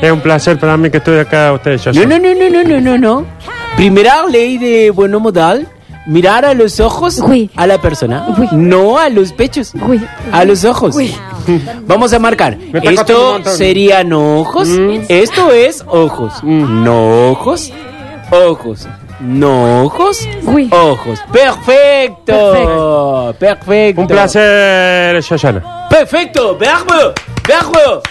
Es 0.02 0.12
un 0.12 0.22
placer 0.22 0.58
para 0.58 0.76
mí 0.78 0.90
que 0.90 0.98
estoy 0.98 1.20
acá 1.20 1.52
ustedes, 1.54 1.86
No, 1.88 1.92
Shoshana. 1.94 2.20
no, 2.20 2.34
no, 2.34 2.50
no, 2.50 2.64
no, 2.64 2.64
no, 2.64 2.82
no, 2.82 2.98
no. 2.98 3.26
Primera 3.75 4.25
ley 4.27 4.58
de 4.58 4.92
bueno 4.92 5.20
modal, 5.20 5.68
mirar 6.06 6.46
a 6.46 6.53
los 6.53 6.80
ojos 6.80 7.20
Oui. 7.20 7.50
a 7.56 7.68
la 7.68 7.82
persona, 7.82 8.27
Oui. 8.38 8.48
no 8.51 8.98
a 8.98 9.10
los 9.10 9.34
pechos, 9.34 9.72
Oui. 9.88 10.01
a 10.32 10.46
los 10.46 10.63
ojos. 10.63 10.96
Oui. 10.96 11.15
Vamos 11.88 12.13
a 12.13 12.20
marcar. 12.20 12.58
Esto 12.84 13.44
serían 13.44 14.13
ojos, 14.13 14.70
esto 15.10 15.51
es 15.51 15.84
ojos, 15.88 16.44
no 16.44 17.32
ojos, 17.32 17.72
ojos, 18.32 18.88
no 19.20 19.84
ojos, 19.86 20.27
Oui. 20.44 20.70
ojos. 20.72 21.20
Perfecto, 21.32 23.34
perfecto. 23.39 24.01
Un 24.01 24.08
placer, 24.08 25.20
Shoshana. 25.22 25.88
Perfecto, 25.89 26.58
verbo, 26.58 27.13
verbo, 27.48 28.01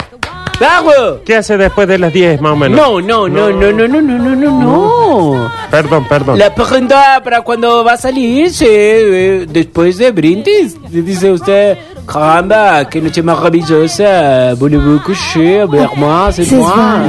¿Qué 1.25 1.37
hace 1.37 1.57
después 1.57 1.89
de 1.89 1.99
las 1.99 2.13
10 2.13 2.41
más 2.41 2.53
o 2.53 2.57
menos? 2.57 2.79
No, 2.79 3.01
no, 3.01 3.29
no, 3.29 3.51
no, 3.51 3.73
no, 3.73 3.89
no, 3.89 4.01
no, 4.01 4.19
no, 4.19 4.37
no, 4.37 4.61
no. 4.61 5.51
Perdón, 5.71 6.07
perdón. 6.09 6.39
La 6.39 6.55
pregunta 6.55 7.21
para 7.23 7.41
cuando 7.43 7.85
va 7.85 7.93
a 7.93 7.97
salir, 7.97 8.51
sí, 8.51 8.67
eh, 8.69 9.47
después 9.49 9.99
de 9.99 10.13
brindis. 10.13 10.77
Dice 10.91 11.31
usted, 11.31 11.79
caramba, 12.07 12.89
qué 12.89 13.01
noche 13.01 13.23
maravillosa, 13.23 14.55
voulez-vous 14.55 15.01
coucher 15.03 15.63
avec 15.63 15.97
moi, 15.97 16.31
c'est 16.33 16.51
moi. 16.53 17.01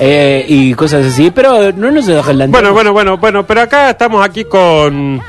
Eh, 0.00 0.44
y 0.48 0.74
cosas 0.74 1.06
así, 1.06 1.30
pero 1.30 1.72
no 1.72 1.90
nos 1.90 2.08
adelantamos. 2.08 2.50
Bueno, 2.52 2.72
bueno, 2.72 2.92
bueno, 2.92 3.18
bueno, 3.18 3.46
pero 3.46 3.62
acá 3.62 3.90
estamos 3.90 4.24
aquí 4.24 4.44
con 4.44 5.20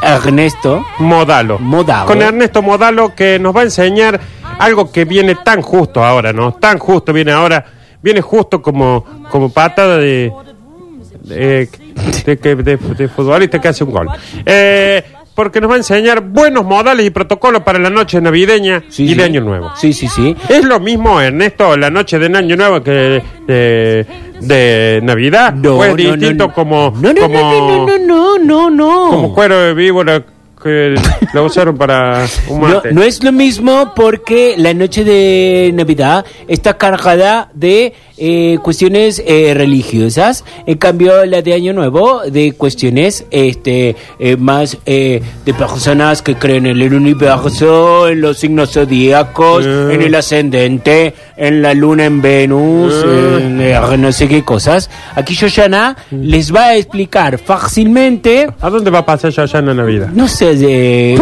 Ernesto, 0.00 0.84
Modalo. 0.98 1.58
Modalo. 1.58 2.06
Con 2.06 2.22
Ernesto 2.22 2.62
Modalo 2.62 3.14
que 3.14 3.38
nos 3.38 3.54
va 3.54 3.60
a 3.60 3.64
enseñar 3.64 4.20
algo 4.58 4.90
que 4.92 5.04
viene 5.04 5.36
tan 5.44 5.62
justo 5.62 6.04
ahora, 6.04 6.32
¿no? 6.32 6.54
Tan 6.54 6.78
justo 6.78 7.12
viene 7.12 7.32
ahora. 7.32 7.64
Viene 8.02 8.20
justo 8.20 8.60
como, 8.60 9.04
como 9.30 9.48
patada 9.48 9.96
de, 9.98 10.30
de, 11.22 11.68
de, 12.26 12.36
de- 12.56 12.76
de 12.76 13.08
futbolista 13.08 13.60
que 13.60 13.68
hace 13.68 13.82
un 13.84 13.90
gol. 13.92 14.08
Eh, 14.44 15.02
porque 15.34 15.60
nos 15.60 15.68
va 15.70 15.74
a 15.74 15.78
enseñar 15.78 16.20
buenos 16.20 16.64
modales 16.64 17.04
y 17.06 17.10
protocolos 17.10 17.62
para 17.62 17.78
la 17.80 17.90
noche 17.90 18.20
navideña 18.20 18.84
Sí, 18.88 19.04
y 19.04 19.08
sí. 19.08 19.14
de 19.14 19.24
Año 19.24 19.40
Nuevo. 19.40 19.72
Sí, 19.74 19.92
sí, 19.92 20.06
sí. 20.06 20.36
¿Es 20.48 20.64
lo 20.64 20.78
mismo, 20.80 21.20
Ernesto, 21.20 21.76
la 21.76 21.90
noche 21.90 22.18
de 22.20 22.26
Año 22.36 22.56
Nuevo 22.56 22.82
que 22.84 23.20
de, 23.46 24.06
de 24.40 25.00
Navidad? 25.02 25.54
No, 25.54 25.76
¿O 25.78 25.84
es 25.84 25.90
no, 25.90 25.96
distinto 25.96 26.44
no, 26.44 26.48
no. 26.48 26.54
como, 26.54 26.92
No, 27.00 27.12
no, 27.12 27.20
como, 27.22 27.40
no, 27.40 27.86
no, 27.86 27.98
no, 27.98 28.38
no, 28.38 28.70
no. 28.70 29.08
como 29.10 29.34
cuero 29.34 29.58
de 29.58 29.74
víbora 29.74 30.22
que 30.64 30.94
lo 31.34 31.44
usaron 31.44 31.76
para 31.76 32.26
un 32.48 32.80
no 32.92 33.02
es 33.02 33.22
lo 33.22 33.32
mismo 33.32 33.92
porque 33.94 34.54
la 34.56 34.72
noche 34.72 35.04
de 35.04 35.70
Navidad 35.74 36.24
está 36.48 36.78
cargada 36.78 37.50
de 37.54 37.92
eh, 38.16 38.58
cuestiones 38.62 39.22
eh, 39.26 39.52
religiosas. 39.54 40.44
En 40.66 40.78
cambio, 40.78 41.24
la 41.26 41.42
de 41.42 41.54
Año 41.54 41.72
Nuevo 41.72 42.22
de 42.30 42.52
cuestiones 42.52 43.24
este 43.30 43.96
eh, 44.18 44.36
más 44.36 44.78
eh, 44.86 45.20
de 45.44 45.54
personas 45.54 46.22
que 46.22 46.36
creen 46.36 46.66
en 46.66 46.80
el 46.80 46.94
universo, 46.94 48.08
en 48.08 48.20
los 48.20 48.38
signos 48.38 48.72
zodíacos, 48.72 49.64
Eh. 49.66 49.94
en 49.94 50.02
el 50.02 50.14
ascendente, 50.14 51.14
en 51.36 51.62
la 51.62 51.74
luna 51.74 52.04
en 52.04 52.20
Venus, 52.22 52.94
Eh. 53.06 53.38
en 53.40 53.60
eh, 53.60 53.80
no 53.98 54.12
sé 54.12 54.28
qué 54.28 54.44
cosas. 54.44 54.90
Aquí 55.14 55.34
Shoshana 55.34 55.96
les 56.10 56.54
va 56.54 56.66
a 56.66 56.76
explicar 56.76 57.38
fácilmente. 57.38 58.48
¿A 58.60 58.70
dónde 58.70 58.90
va 58.90 59.00
a 59.00 59.06
pasar 59.06 59.30
ya 59.32 59.58
en 59.58 59.66
la 59.66 59.74
Navidad? 59.74 60.08
No 60.12 60.28
sé, 60.28 60.56
de 60.56 61.18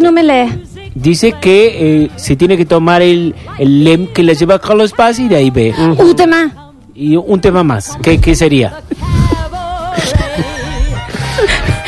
no 0.00 0.12
me 0.12 0.22
le. 0.22 0.48
Dice 0.94 1.34
que 1.40 2.04
eh, 2.04 2.10
se 2.16 2.36
tiene 2.36 2.56
que 2.56 2.64
tomar 2.66 3.00
el, 3.02 3.34
el 3.58 3.84
lem 3.84 4.06
que 4.08 4.22
le 4.22 4.34
lleva 4.34 4.58
Carlos 4.58 4.92
Paz 4.92 5.18
y 5.18 5.28
de 5.28 5.36
ahí 5.36 5.50
ve. 5.50 5.72
Ou 5.98 6.14
demain. 6.14 6.52
Y 6.94 7.16
un 7.16 7.40
tema 7.40 7.62
más. 7.62 7.96
¿Qué, 8.02 8.20
qué 8.20 8.34
sería? 8.34 8.80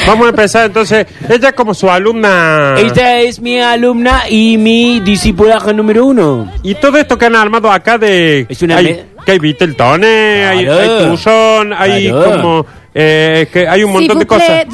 Vamos 0.06 0.26
a 0.26 0.30
empezar 0.30 0.66
entonces. 0.66 1.06
Ella 1.28 1.52
como 1.52 1.74
su 1.74 1.88
alumna. 1.88 2.74
Esta 2.78 3.20
es 3.20 3.40
mi 3.40 3.60
alumna 3.60 4.22
y 4.28 4.58
mi 4.58 5.00
discípula 5.00 5.58
número 5.72 6.06
uno. 6.06 6.50
Y 6.62 6.74
todo 6.74 6.98
esto 6.98 7.16
que 7.16 7.26
han 7.26 7.36
armado 7.36 7.70
acá 7.70 7.98
de... 7.98 8.46
Es 8.48 8.62
una 8.62 8.76
hay, 8.78 8.84
me- 8.84 9.04
que 9.24 9.32
hay 9.32 9.38
Beatletone, 9.38 10.44
hay, 10.46 10.66
hay 10.66 10.88
Tucson, 11.08 11.72
hay 11.72 12.08
Claro. 12.10 12.32
como... 12.32 12.66
eh, 12.94 13.48
que 13.52 13.66
hay 13.68 13.84
un 13.84 13.92
montón 13.92 14.18
de 14.18 14.26
cosas. 14.26 14.48
de, 14.48 14.66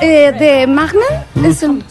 eh, 0.00 0.32
de 0.32 0.66
Magnan. 0.66 1.02
Es 1.44 1.62
un- 1.62 1.84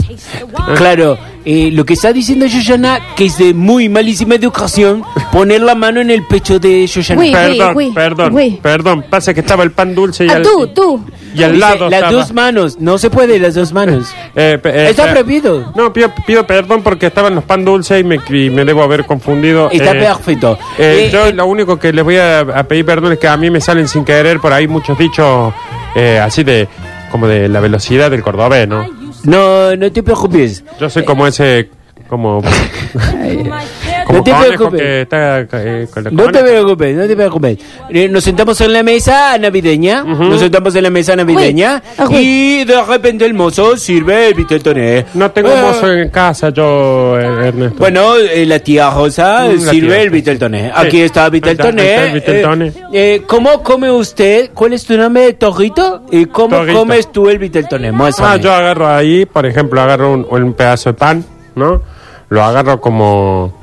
Claro, 0.75 1.17
eh, 1.45 1.69
lo 1.71 1.85
que 1.85 1.93
está 1.93 2.11
diciendo 2.13 2.47
Shoshana, 2.47 2.99
que 3.15 3.25
es 3.25 3.37
de 3.37 3.53
muy 3.53 3.89
malísima 3.89 4.35
educación, 4.35 5.03
poner 5.31 5.61
la 5.61 5.75
mano 5.75 6.01
en 6.01 6.09
el 6.09 6.25
pecho 6.25 6.59
de 6.59 6.87
Shoshana. 6.87 7.19
Oui. 7.21 7.31
Perdón, 7.31 7.73
oui, 7.75 7.91
perdón, 7.93 8.33
oui. 8.33 8.59
perdón. 8.61 9.05
Pasa 9.09 9.33
que 9.33 9.41
estaba 9.41 9.63
el 9.63 9.71
pan 9.71 9.93
dulce 9.93 10.25
y, 10.25 10.29
Ah, 10.29 10.41
tú, 10.41 10.67
tú. 10.67 11.03
Y 11.33 11.43
al 11.43 11.51
Dice, 11.53 11.59
lado 11.59 11.89
las 11.89 11.99
estaba- 11.99 12.11
dos 12.11 12.33
manos, 12.33 12.77
no 12.79 12.97
se 12.97 13.09
puede 13.09 13.39
las 13.39 13.55
dos 13.55 13.73
manos. 13.73 14.13
Eh, 14.35 14.57
pe- 14.61 14.69
eh, 14.69 14.89
Está 14.89 15.09
eh, 15.09 15.11
prohibido. 15.13 15.71
No, 15.75 15.91
pido, 15.93 16.11
pido 16.25 16.45
perdón 16.47 16.81
porque 16.83 17.07
estaban 17.07 17.35
los 17.35 17.43
pan 17.43 17.63
dulces 17.65 18.01
y 18.01 18.03
me, 18.03 18.15
y 18.29 18.49
me 18.49 18.65
debo 18.65 18.81
haber 18.83 19.05
confundido. 19.05 19.69
Está 19.71 19.91
Eh, 19.91 19.99
perfecto. 19.99 20.57
eh, 20.77 21.05
Eh, 21.07 21.09
yo 21.11 21.31
lo 21.31 21.45
único 21.45 21.77
que 21.77 21.93
les 21.93 22.03
voy 22.03 22.17
a, 22.17 22.39
a 22.39 22.63
pedir 22.63 22.85
perdón 22.85 23.13
es 23.13 23.19
que 23.19 23.27
a 23.27 23.37
mí 23.37 23.49
me 23.49 23.61
salen 23.61 23.87
sin 23.87 24.03
querer 24.05 24.39
por 24.39 24.51
ahí 24.53 24.67
muchos 24.67 24.97
dichos 24.97 25.53
eh, 25.95 26.19
así 26.19 26.43
de 26.43 26.67
como 27.11 27.27
de 27.27 27.47
la 27.47 27.59
velocidad 27.59 28.09
del 28.09 28.23
cordobés, 28.23 28.67
¿no? 28.67 28.87
no, 29.25 29.75
no 29.75 29.91
te 29.91 30.01
preocupes. 30.03 30.63
Yo 30.79 30.89
soy 30.89 31.03
como 31.05 31.27
ese 31.27 31.69
como 32.09 32.41
No 34.09 34.23
te 34.23 34.33
preocupes. 34.33 34.79
que 34.81 35.01
está 35.01 35.39
eh, 35.41 35.87
con 35.93 36.03
la 36.03 36.11
No 36.11 36.23
te 36.31 36.39
preocupes, 36.43 36.95
no 36.95 37.07
te 37.07 37.15
preocupes. 37.15 37.57
Eh, 37.89 38.07
Nos 38.09 38.23
sentamos 38.23 38.59
en 38.61 38.73
la 38.73 38.83
mesa 38.83 39.37
navideña, 39.37 40.03
nos 40.03 40.39
sentamos 40.39 40.75
en 40.75 40.83
la 40.83 40.89
mesa 40.89 41.15
navideña 41.15 41.81
Ah, 41.97 42.05
oui. 42.09 42.61
y 42.61 42.65
de 42.65 42.81
repente 42.83 43.25
el 43.25 43.33
mozo 43.33 43.77
sirve 43.77 44.27
el 44.29 44.33
Viteltoné. 44.33 45.05
No 45.13 45.31
tengo 45.31 45.49
Eh, 45.49 45.61
mozo 45.61 45.91
en 45.91 46.09
casa 46.09 46.49
yo, 46.49 47.17
eh, 47.19 47.47
Ernesto. 47.47 47.77
Bueno, 47.79 48.15
eh, 48.17 48.45
la 48.45 48.59
tía 48.59 48.89
Rosa 48.89 49.45
Mm, 49.47 49.65
la 49.65 49.71
sirve 49.71 49.87
tía, 49.89 50.01
el. 50.01 50.09
Viteltoné. 50.09 50.65
Sí. 50.67 50.71
Aquí 50.75 51.01
está 51.01 51.01
el 51.01 51.01
Ahí 51.01 51.03
está, 51.03 51.23
ahí 51.23 51.29
Viteltoné. 51.31 51.89
está 51.93 52.05
el 52.05 52.13
Viteltoné. 52.13 52.67
Eh, 52.67 52.73
eh, 52.93 53.21
¿Cómo 53.27 53.63
come 53.63 53.91
usted? 53.91 54.51
¿Cuál 54.53 54.73
es 54.73 54.85
tu 54.85 54.95
nombre, 54.97 55.33
Torrito? 55.33 56.03
¿Y 56.11 56.25
cómo 56.25 56.57
Torrito. 56.57 56.79
comes 56.79 57.11
tú 57.11 57.29
el 57.29 57.37
Viteltoné? 57.37 57.91
Ah, 58.19 58.37
yo 58.37 58.53
agarro 58.53 58.87
ahí, 58.87 59.25
por 59.25 59.45
ejemplo, 59.45 59.81
agarro 59.81 60.11
un, 60.13 60.25
un 60.29 60.53
pedazo 60.53 60.91
de 60.91 60.93
pan, 60.95 61.25
¿no? 61.55 61.81
Lo 62.29 62.43
agarro 62.43 62.79
como 62.81 63.53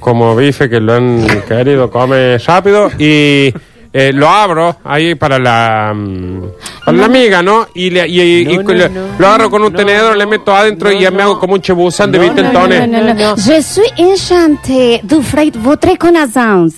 como 0.00 0.34
bife 0.36 0.68
que 0.68 0.80
lo 0.80 0.94
han 0.94 1.26
querido 1.46 1.90
comer 1.90 2.40
rápido 2.46 2.90
y 2.98 3.52
eh, 3.94 4.10
lo 4.14 4.28
abro 4.28 4.76
ahí 4.84 5.14
para 5.14 5.38
la 5.38 5.92
mm, 5.94 6.42
para 6.86 6.96
la 6.96 7.04
amiga, 7.04 7.42
¿no? 7.42 7.66
Y, 7.74 7.90
le, 7.90 8.08
y, 8.08 8.20
y- 8.20 8.40
y 8.52 8.56
No, 8.56 8.62
no, 8.62 8.72
le- 8.72 8.88
no, 8.88 9.00
lo 9.18 9.26
agarro 9.26 9.50
con 9.50 9.62
un 9.62 9.72
no, 9.72 9.78
tenedor, 9.78 10.16
le 10.16 10.24
meto 10.26 10.54
adentro 10.56 10.90
no, 10.90 10.96
y 10.96 11.00
ya 11.02 11.10
me 11.10 11.18
no. 11.18 11.22
hago 11.24 11.38
como 11.38 11.54
un 11.54 11.60
chebuzán 11.60 12.10
de 12.10 12.18
No, 12.18 12.24
Viteltoné. 12.24 12.86
Non, 12.86 13.04
non, 13.04 13.14
non. 13.16 13.36
Je 13.36 13.60
suis 13.62 13.92
enchantée 13.98 15.00
d'offrir 15.04 15.52
votre 15.58 15.96
connaissance. 15.98 16.76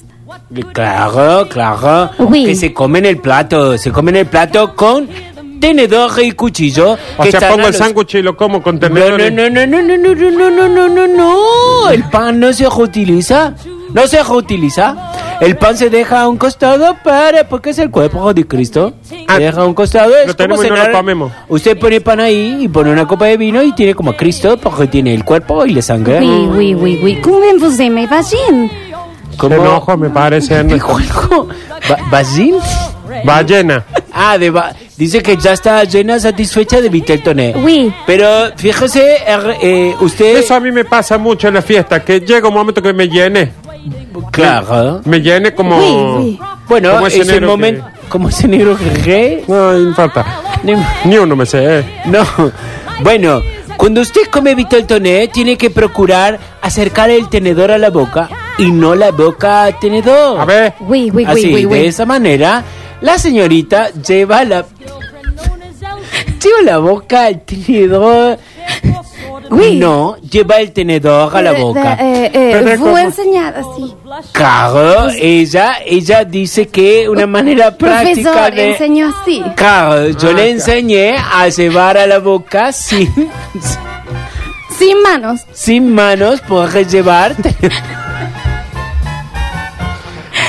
Claro, 0.72 1.46
claro. 1.48 2.10
Oui. 2.18 2.44
Que 2.46 2.56
se 2.56 2.72
comen 2.72 3.06
el 3.06 3.18
plato, 3.18 3.78
se 3.78 3.92
comen 3.92 4.16
el 4.16 4.26
plato 4.26 4.74
con 4.74 5.08
tenedor 5.68 6.10
y 6.22 6.32
cuchillo. 6.32 6.96
O 7.16 7.22
que 7.22 7.30
sea, 7.30 7.48
pongo 7.48 7.62
el 7.62 7.66
los- 7.68 7.76
sándwich 7.76 8.14
y 8.16 8.22
lo 8.22 8.36
como 8.36 8.62
con 8.62 8.74
No, 8.76 8.80
tenedor. 8.80 9.18
no, 9.20 9.30
no, 9.30 9.48
no, 9.50 9.66
no, 9.66 9.82
no, 9.82 9.96
no, 9.96 10.14
no, 10.14 10.30
no, 10.30 10.50
no, 10.50 10.68
no, 10.68 10.88
no, 10.88 11.06
no. 11.06 11.90
El 11.90 12.04
pan 12.04 12.38
no 12.40 12.52
se 12.52 12.68
reutiliza. 12.68 13.54
No 13.92 14.06
se 14.08 14.22
reutiliza. 14.22 14.96
El 15.40 15.56
pan 15.56 15.76
se 15.76 15.88
deja 15.88 16.22
a 16.22 16.28
un 16.28 16.36
costado 16.36 16.96
para, 17.04 17.48
porque 17.48 17.70
es 17.70 17.78
el 17.78 17.90
cuerpo 17.90 18.32
de 18.34 18.46
Cristo. 18.46 18.94
Ah, 19.28 19.36
se 19.36 19.42
deja 19.42 19.60
a 19.62 19.66
un 19.66 19.74
costado. 19.74 20.16
Es 20.16 20.26
lo 20.26 20.34
tenemos 20.34 20.58
como 20.58 20.66
y 20.66 20.70
no 20.70 20.76
lo 20.76 20.82
cenar. 20.82 20.96
comemos. 20.96 21.32
Usted 21.48 21.78
pone 21.78 22.00
pan 22.00 22.20
ahí 22.20 22.58
y 22.60 22.68
pone 22.68 22.90
una 22.90 23.06
copa 23.06 23.26
de 23.26 23.36
vino 23.36 23.62
y 23.62 23.72
tiene 23.72 23.94
como 23.94 24.10
a 24.10 24.16
Cristo 24.16 24.56
porque 24.58 24.86
tiene 24.88 25.14
el 25.14 25.24
cuerpo 25.24 25.64
y 25.64 25.74
la 25.74 25.82
sangre. 25.82 26.18
Oui, 26.20 26.48
oui, 26.56 26.74
oui, 26.74 27.00
oui. 27.02 27.20
Combien 27.22 27.58
vous 27.58 27.78
aimez 27.80 28.08
vagine? 28.10 28.70
Qué 29.40 29.46
enojo 29.46 29.96
me 29.96 30.10
parece. 30.10 30.62
Dijo 30.64 30.96
algo. 30.96 31.48
Ba- 31.88 31.98
¿Basil? 32.10 32.56
Ballena. 33.24 33.84
Ah, 34.14 34.38
de 34.38 34.50
ba- 34.50 34.72
dice 34.96 35.22
que 35.22 35.36
ya 35.36 35.52
está 35.52 35.82
llena, 35.84 36.18
satisfecha 36.20 36.80
de 36.80 36.88
Viteltoné. 36.88 37.52
Oui. 37.56 37.92
Pero 38.06 38.26
fíjese, 38.56 39.18
er- 39.26 39.56
eh, 39.60 39.94
usted. 40.00 40.36
Eso 40.36 40.54
a 40.54 40.60
mí 40.60 40.70
me 40.70 40.84
pasa 40.84 41.18
mucho 41.18 41.48
en 41.48 41.54
la 41.54 41.62
fiesta, 41.62 42.04
que 42.04 42.20
llega 42.20 42.46
un 42.48 42.54
momento 42.54 42.80
que 42.80 42.92
me 42.92 43.08
llene. 43.08 43.52
Claro. 44.30 45.00
Me 45.04 45.20
llene 45.20 45.54
como... 45.54 45.76
Oui, 45.78 46.24
oui. 46.24 46.40
Bueno, 46.68 46.92
Como 46.92 47.06
ese 47.06 47.16
es 47.20 47.28
el 47.28 47.34
negro 47.34 47.48
momento. 47.48 47.84
Como 48.08 48.28
ese 48.28 48.48
negro 48.48 48.76
que. 48.78 49.44
No, 49.48 49.72
no 49.72 49.94
falta. 49.94 50.24
Ni- 50.62 50.74
Ni 51.04 51.18
uno 51.18 51.34
me 51.36 51.44
sé, 51.46 51.80
eh. 51.80 51.84
No. 52.06 52.24
Bueno, 53.02 53.42
cuando 53.76 54.00
usted 54.00 54.22
come 54.30 54.54
Viteltoné, 54.54 55.28
tiene 55.28 55.56
que 55.58 55.70
procurar 55.70 56.38
acercar 56.62 57.10
el 57.10 57.28
tenedor 57.28 57.70
a 57.72 57.78
la 57.78 57.90
boca 57.90 58.28
y 58.56 58.70
no 58.70 58.94
la 58.94 59.10
boca 59.10 59.64
al 59.64 59.78
tenedor. 59.78 60.40
A 60.40 60.44
ver, 60.44 60.74
Oui, 60.80 61.10
oui, 61.12 61.24
Así, 61.26 61.52
oui, 61.52 61.66
oui, 61.66 61.78
de 61.80 61.86
esa 61.88 62.06
manera, 62.06 62.62
la 63.00 63.18
señorita 63.18 63.90
lleva 63.90 64.44
la. 64.44 64.64
Lleva 66.42 66.62
la 66.62 66.78
boca 66.78 67.24
al 67.26 67.40
tenedor. 67.42 68.38
Oui. 69.50 69.76
No, 69.76 70.16
lleva 70.18 70.56
el 70.56 70.72
tenedor 70.72 71.34
a 71.36 71.42
la 71.42 71.52
Eh, 71.52 71.60
boca. 71.62 71.96
eh, 72.00 72.30
eh, 72.32 72.76
vous 72.76 72.80
¿cómo? 72.88 72.98
enseñar 72.98 73.54
así. 73.56 73.94
Claro, 74.32 75.10
ella, 75.10 75.76
ella 75.84 76.24
dice 76.24 76.66
que 76.68 77.08
una 77.08 77.26
manera 77.26 77.76
práctica 77.76 78.32
Profesor, 78.32 78.54
de... 78.54 78.70
enseñó 78.72 79.14
así. 79.22 79.44
Claro, 79.54 80.08
yo 80.08 80.28
Ah, 80.30 80.32
le 80.32 80.34
claro. 80.34 80.40
enseñé 80.42 81.16
a 81.16 81.48
llevar 81.48 81.98
a 81.98 82.06
la 82.06 82.18
boca 82.18 82.72
sin, 82.72 83.08
Sin 84.78 85.00
manos. 85.02 85.42
sin 85.52 85.94
manos, 85.94 86.40
poder 86.40 86.86
llevar. 86.88 87.34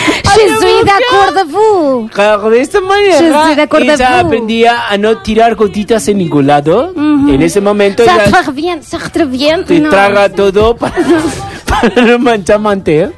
Je 0.06 0.56
suis 0.58 0.84
d'accord 0.86 1.34
de 1.34 1.52
vous. 1.52 2.10
Claro, 2.10 2.50
de 2.50 2.62
esta 2.62 2.82
manera 2.82 3.68
ella 3.80 4.20
aprendía 4.20 4.88
a 4.90 4.98
no 4.98 5.18
tirar 5.18 5.56
gotitas 5.56 6.08
en 6.08 6.18
ningún 6.18 6.48
lado. 6.48 6.94
En 6.96 7.42
ese 7.42 7.62
momento 7.62 8.04
ella 8.04 8.26
très 8.26 8.54
bien, 8.54 8.84
ça 8.84 9.00
très 9.12 9.26
bien. 9.26 9.66
te 9.66 9.82
traga 9.82 10.30
todo 10.30 10.76
para, 10.76 10.94
para 11.66 12.02
no 12.02 12.20
manchar 12.20 12.60
mantel. 12.60 13.14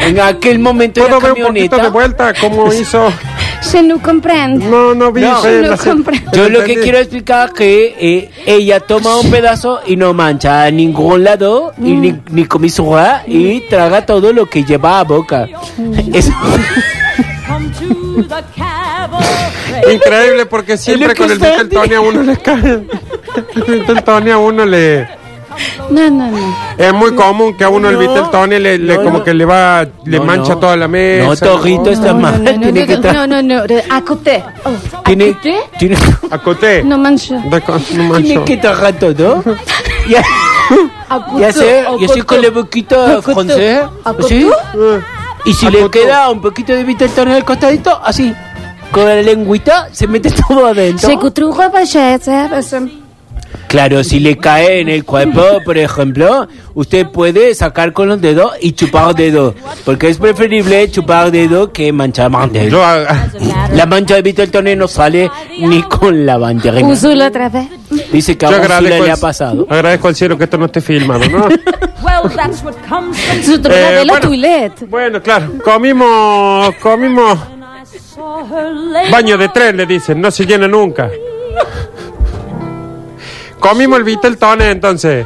En 0.00 0.18
aquel 0.20 0.58
momento 0.58 1.02
¿puedo 1.02 1.20
ver 1.20 1.32
un 1.32 1.46
poquito 1.48 1.76
camioneta... 1.76 1.82
de 1.82 1.88
vuelta 1.90 2.34
cómo 2.40 2.72
hizo? 2.72 3.12
Je 3.70 3.78
nous 3.82 3.98
comprends. 4.00 4.48
No, 4.58 4.94
no 4.94 5.12
vi. 5.12 5.20
No. 5.22 5.42
No 5.44 5.76
comprendo. 5.78 6.30
Yo 6.32 6.48
lo 6.48 6.64
que 6.64 6.74
quiero 6.80 6.98
explicar 6.98 7.48
es 7.48 7.54
que 7.54 7.94
eh, 7.98 8.30
ella 8.46 8.80
toma 8.80 9.16
un 9.18 9.30
pedazo 9.30 9.80
y 9.86 9.96
no 9.96 10.12
mancha 10.12 10.64
a 10.64 10.70
ningún 10.70 11.22
lado 11.24 11.72
y 11.78 11.92
ni, 11.92 12.14
ni 12.30 12.44
comisura 12.46 13.22
y 13.26 13.60
traga 13.68 14.04
todo 14.04 14.32
lo 14.32 14.46
que 14.46 14.64
lleva 14.64 14.98
a 15.00 15.04
boca. 15.04 15.46
Eso- 16.12 16.32
Come 17.46 17.68
to 17.70 18.22
the 18.22 18.42
cabaret. 18.56 19.94
Increíble 19.94 20.46
porque 20.46 20.76
siempre 20.76 21.14
con 21.14 21.26
el 21.30 21.32
está 21.32 21.62
Viteltonia 21.62 21.98
a 21.98 22.00
uno 22.00 22.22
le 22.22 22.36
cae. 22.38 22.82
El 23.56 23.62
Viteltonia 23.80 24.34
a 24.34 24.38
uno 24.38 24.64
le... 24.66 25.08
No, 25.90 26.10
no, 26.10 26.30
no. 26.30 26.56
Es 26.78 26.92
muy 26.92 27.14
común 27.14 27.56
que 27.56 27.64
a 27.64 27.68
uno 27.68 27.88
el 27.88 27.94
No, 27.94 28.00
Viteltoné 28.00 28.58
le, 28.60 28.78
le- 28.78 28.96
no, 28.96 29.04
como 29.04 29.18
no. 29.18 29.24
que 29.24 29.34
le 29.34 29.44
va, 29.44 29.86
le 30.04 30.18
No, 30.18 30.24
mancha 30.24 30.54
no. 30.54 30.58
toda 30.60 30.76
la 30.76 30.88
mesa. 30.88 31.26
No, 31.26 31.36
Torrito 31.36 31.90
está 31.90 32.12
No, 32.12 32.20
mal. 32.20 32.42
no, 32.44 32.52
no, 32.52 32.60
tiene 32.60 32.86
que 32.86 32.96
no, 32.98 33.26
no, 33.26 33.42
no, 33.42 33.66
no, 33.66 33.74
à 33.90 34.02
côté. 34.04 34.42
Oh, 34.64 34.70
tiene, 35.04 35.30
¿A 35.30 35.34
côté? 35.34 35.54
tiene, 35.78 35.96
Acoté. 36.30 36.82
No 36.84 36.98
mancha. 36.98 37.36
De 37.50 37.60
co- 37.60 37.78
no 37.96 38.16
tiene 38.20 38.44
que 38.44 38.56
tragar 38.56 38.94
todo. 38.98 39.42
Y, 40.08 40.14
y 41.40 41.44
hacer, 41.44 41.86
y 42.00 42.04
hacer 42.04 42.24
con 42.26 42.40
la 42.42 42.50
boquita 42.50 43.20
francesa. 43.22 43.90
Así. 44.04 44.48
Y 45.44 45.52
si 45.54 45.66
le 45.70 45.78
Acotó. 45.80 45.90
queda 45.90 46.30
un 46.30 46.40
poquito 46.40 46.72
de 46.72 46.84
Viteltoné 46.84 47.34
al 47.34 47.44
costadito, 47.44 48.00
así. 48.02 48.32
Con 48.90 49.06
la 49.06 49.16
lengüita 49.22 49.88
se 49.92 50.06
mete 50.06 50.30
todo 50.30 50.66
adentro. 50.66 51.08
J'ai 51.08 51.16
goûté 51.16 51.42
au 51.42 51.52
repas, 51.52 51.84
j'ai- 51.90 52.18
j'ai- 52.18 53.01
Claro, 53.72 54.04
si 54.04 54.20
le 54.20 54.36
cae 54.36 54.80
en 54.80 54.88
el 54.90 55.02
cuerpo, 55.04 55.42
por 55.64 55.78
ejemplo, 55.78 56.46
usted 56.74 57.06
puede 57.06 57.54
sacar 57.54 57.94
con 57.94 58.06
los 58.08 58.20
dedos 58.20 58.52
y 58.60 58.72
chupar 58.72 59.14
dedos. 59.14 59.54
Porque 59.86 60.08
es 60.10 60.18
preferible 60.18 60.90
chupar 60.90 61.30
dedos 61.30 61.70
que 61.70 61.90
manchar 61.90 62.30
mantel. 62.30 62.70
Yo, 62.70 62.84
ah, 62.84 63.28
La 63.72 63.86
mancha 63.86 64.16
de 64.16 64.22
Viteltoné 64.22 64.76
no 64.76 64.86
sale 64.86 65.30
ni 65.58 65.82
con 65.84 66.26
la 66.26 66.36
bandera. 66.36 66.80
Uso-le 66.86 67.24
otra 67.24 67.48
vez. 67.48 67.66
Dice 68.12 68.36
que 68.36 68.44
a 68.44 68.50
Úrsula 68.50 68.80
le 68.82 69.10
ha 69.10 69.16
pasado. 69.16 69.66
agradezco 69.70 70.08
al 70.08 70.14
cielo 70.16 70.36
que 70.36 70.44
esto 70.44 70.58
no 70.58 70.66
esté 70.66 70.80
filmado, 70.82 71.26
¿no? 71.30 71.48
Well, 72.02 72.30
that's 72.36 72.62
what 72.64 72.74
comes 72.88 73.16
from 73.18 73.38
Je 73.40 73.58
te 73.58 73.68
Eh, 73.68 73.72
regardais 73.72 74.06
la 74.06 74.12
bueno. 74.12 74.28
toilette. 74.28 74.86
Bueno, 74.88 75.22
claro, 75.22 75.52
comimos, 75.64 76.74
comimos 76.82 77.38
I 77.38 77.98
saw 78.14 78.44
her 78.44 78.70
lay 78.72 79.10
baño 79.10 79.38
de 79.38 79.48
tren, 79.48 79.76
le 79.78 79.86
dicen, 79.86 80.20
no 80.20 80.30
se 80.30 80.44
llena 80.44 80.66
nunca. 80.68 81.08
Comimos 83.62 83.98
el 83.98 84.04
Viteltoné 84.04 84.70
entonces. 84.72 85.24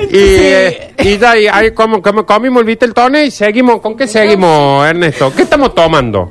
Y, 0.00 0.06
eh, 0.12 0.94
y 0.98 1.18
ya, 1.18 1.38
y 1.38 1.46
ahí 1.46 1.70
como, 1.72 2.02
como 2.02 2.26
comimos 2.26 2.60
el 2.60 2.66
Viteltoné 2.66 3.26
y 3.26 3.30
seguimos, 3.30 3.80
¿con 3.80 3.96
qué 3.96 4.06
seguimos, 4.08 4.84
Ernesto? 4.86 5.32
¿Qué 5.34 5.42
estamos 5.42 5.74
tomando? 5.74 6.30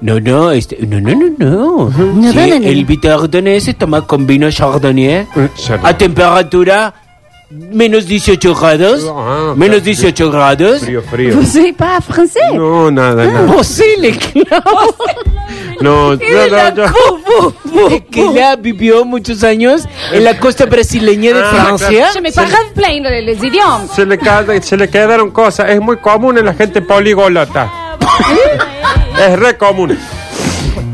No, 0.00 0.20
no, 0.20 0.52
este, 0.52 0.78
no, 0.86 1.00
no, 1.00 1.10
no, 1.16 1.26
no. 1.38 1.90
No, 1.90 1.92
Sí, 2.32 2.38
no, 2.38 2.46
no, 2.46 2.58
no. 2.60 2.66
el 2.68 2.84
Viteltoné 2.84 3.60
se 3.60 3.74
toma 3.74 4.06
con 4.06 4.26
vino 4.26 4.48
chardonnay 4.50 5.26
Chardonnay. 5.56 5.92
a 5.92 5.98
temperatura 5.98 6.94
menos 7.50 8.06
18 8.06 8.54
grados. 8.54 9.10
Ah, 9.12 9.54
Menos 9.56 9.82
18 9.82 10.30
grados. 10.30 10.80
Frío, 10.82 11.02
frío. 11.02 11.34
Vous 11.34 11.46
savez 11.50 11.72
pas 11.74 11.98
français 12.04 12.42
No, 12.54 12.90
nada, 12.90 13.24
nada. 13.26 13.46
Posible, 13.52 14.12
claro. 14.16 14.94
No, 15.80 16.14
yo, 16.18 16.48
no, 16.50 16.74
yo. 16.74 17.54
Es 17.90 18.02
que 18.10 18.32
ya 18.34 18.56
vivió 18.56 19.04
muchos 19.04 19.44
años 19.44 19.82
en 20.12 20.24
la 20.24 20.38
costa 20.38 20.66
brasileña 20.66 21.32
de 21.34 21.40
Ah, 21.42 21.50
Francia. 21.76 22.08
Je 22.12 22.20
me 22.20 22.32
pas 22.32 22.48
grave 22.50 22.70
plaindre 22.74 23.22
les 23.22 23.42
idiomes. 23.42 23.90
Se 23.94 24.04
le, 24.04 24.18
ca- 24.18 24.44
se 24.60 24.76
le 24.76 24.88
quedaron 24.88 25.30
cosas. 25.30 25.70
Es 25.70 25.80
muy 25.80 25.96
común 25.98 26.36
en 26.38 26.46
la 26.46 26.54
gente 26.54 26.82
poligolota. 26.82 27.70
es 29.18 29.38
re 29.38 29.56
común. 29.56 29.96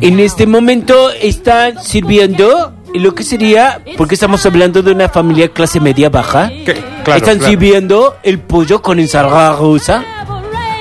En 0.01 0.21
este 0.21 0.47
momento 0.47 1.11
están 1.13 1.83
sirviendo 1.83 2.73
lo 2.95 3.15
que 3.15 3.23
sería, 3.25 3.81
porque 3.97 4.15
estamos 4.15 4.45
hablando 4.47 4.83
de 4.83 4.93
una 4.93 5.09
familia 5.09 5.49
clase 5.49 5.81
media 5.81 6.11
baja, 6.11 6.49
Que- 6.49 6.75
claro, 7.05 7.19
están 7.19 7.39
claro. 7.39 7.51
sirviendo 7.51 8.17
el 8.23 8.39
pollo 8.41 8.83
con 8.83 8.99
ensalada 9.01 9.57
rusa. 9.57 10.05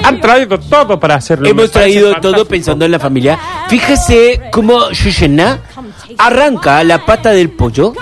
Han 0.04 0.22
traído 0.22 0.60
todo 0.60 1.00
para 1.00 1.16
hacerlo. 1.16 1.48
Hemos 1.48 1.72
traído 1.72 2.12
fantástico. 2.12 2.34
todo 2.34 2.46
pensando 2.48 2.86
en 2.86 2.92
la 2.92 3.00
familia. 3.00 3.40
Fíjese 3.70 4.42
cómo 4.52 4.92
Shushena 4.92 5.60
arranca 6.18 6.84
la 6.84 7.06
pata 7.06 7.32
del 7.32 7.50
pollo 7.50 7.94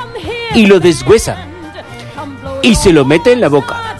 y 0.54 0.66
lo 0.66 0.80
deshuesa 0.80 1.46
y 2.62 2.76
se 2.76 2.92
lo 2.92 3.06
mete 3.06 3.32
en 3.32 3.42
la 3.42 3.50
boca 3.50 3.91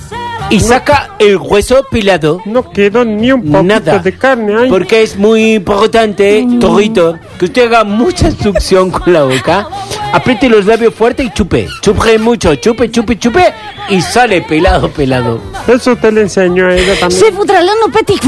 y 0.52 0.60
saca 0.60 1.16
el 1.18 1.38
hueso 1.38 1.84
pelado. 1.90 2.42
No 2.46 2.70
quedó 2.72 3.06
ni 3.06 3.32
un 3.32 3.42
poquito 3.42 3.64
Nada. 3.64 4.00
de 4.00 4.18
carne 4.18 4.56
ahí. 4.56 4.70
Porque 4.70 5.02
es 5.02 5.18
muy 5.18 5.54
importante, 5.54 6.46
Torrito, 6.60 7.18
que 7.40 7.46
usted 7.46 7.68
haga 7.68 7.84
mucha 7.86 8.30
succión 8.32 8.92
con 8.92 9.14
la 9.14 9.24
boca, 9.24 9.68
apriete 10.14 10.50
los 10.50 10.66
labios 10.66 10.94
fuerte 10.94 11.24
y 11.24 11.32
chupe. 11.32 11.68
Chupe 11.82 12.18
mucho, 12.20 12.54
chupe, 12.56 12.92
chupe, 12.92 13.18
chupe 13.18 13.54
y 13.90 14.02
sale 14.02 14.42
pelado, 14.42 14.90
pelado. 14.90 15.40
Eso 15.68 15.94
usted 15.94 16.12
le 16.14 16.22
enseñó 16.22 16.68
a 16.68 16.76
ella 16.76 17.00
también. 17.00 17.22
Le 17.22 17.32
nos 17.32 17.92
petit. 17.94 18.22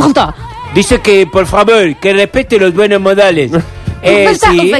Dice 0.74 1.02
que, 1.02 1.28
por 1.28 1.46
favor, 1.46 1.96
que 1.98 2.14
respete 2.14 2.58
los 2.58 2.74
buenos 2.74 3.02
modales. 3.02 3.52
Eh, 4.04 4.36
sí. 4.36 4.72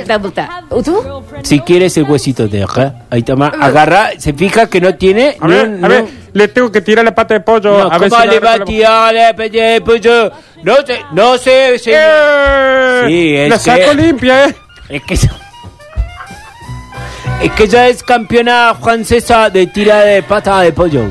¿Tú? 0.84 1.24
si 1.44 1.60
quieres 1.62 1.96
el 1.98 2.04
huesito 2.04 2.48
de 2.48 2.64
acá, 2.64 3.06
ahí 3.10 3.24
toma, 3.24 3.48
agarra, 3.60 4.12
se 4.18 4.34
fija 4.34 4.68
que 4.68 4.82
no 4.82 4.96
tiene 4.96 5.38
A 5.40 5.48
ver, 5.48 5.80
a 5.82 5.88
ver, 5.88 6.04
no- 6.04 6.10
le 6.34 6.48
tengo 6.50 6.72
que 6.72 6.82
tirar 6.82 7.06
la 7.06 7.16
pata 7.16 7.36
de 7.36 7.40
pollo. 7.40 7.72
no, 7.86 7.92
a 7.92 7.98
ver 7.98 8.10
¿cómo 8.10 8.22
si 8.22 8.28
le 8.28 8.40
va 8.40 8.54
a 8.54 8.66
tirar 8.66 9.14
la 9.14 9.34
pata 9.34 9.44
de 9.50 9.82
pollo? 9.82 10.32
No 10.64 10.76
sé, 10.86 11.00
no 11.14 11.38
sé. 11.38 11.76
¡Eh! 11.86 13.04
Sí, 13.08 13.36
es 13.36 13.50
La 13.50 13.58
que- 13.58 13.64
saco 13.64 13.94
limpia, 13.94 14.46
¿eh? 14.48 14.56
Es 14.90 15.02
que 15.04 15.14
es 17.42 17.52
que 17.52 17.68
ya 17.68 17.90
es 17.90 18.02
campeona 18.04 18.74
francesa 18.82 19.50
de 19.50 19.68
tira 19.68 20.02
de 20.02 20.24
pata 20.24 20.62
de 20.62 20.72
pollo. 20.72 21.10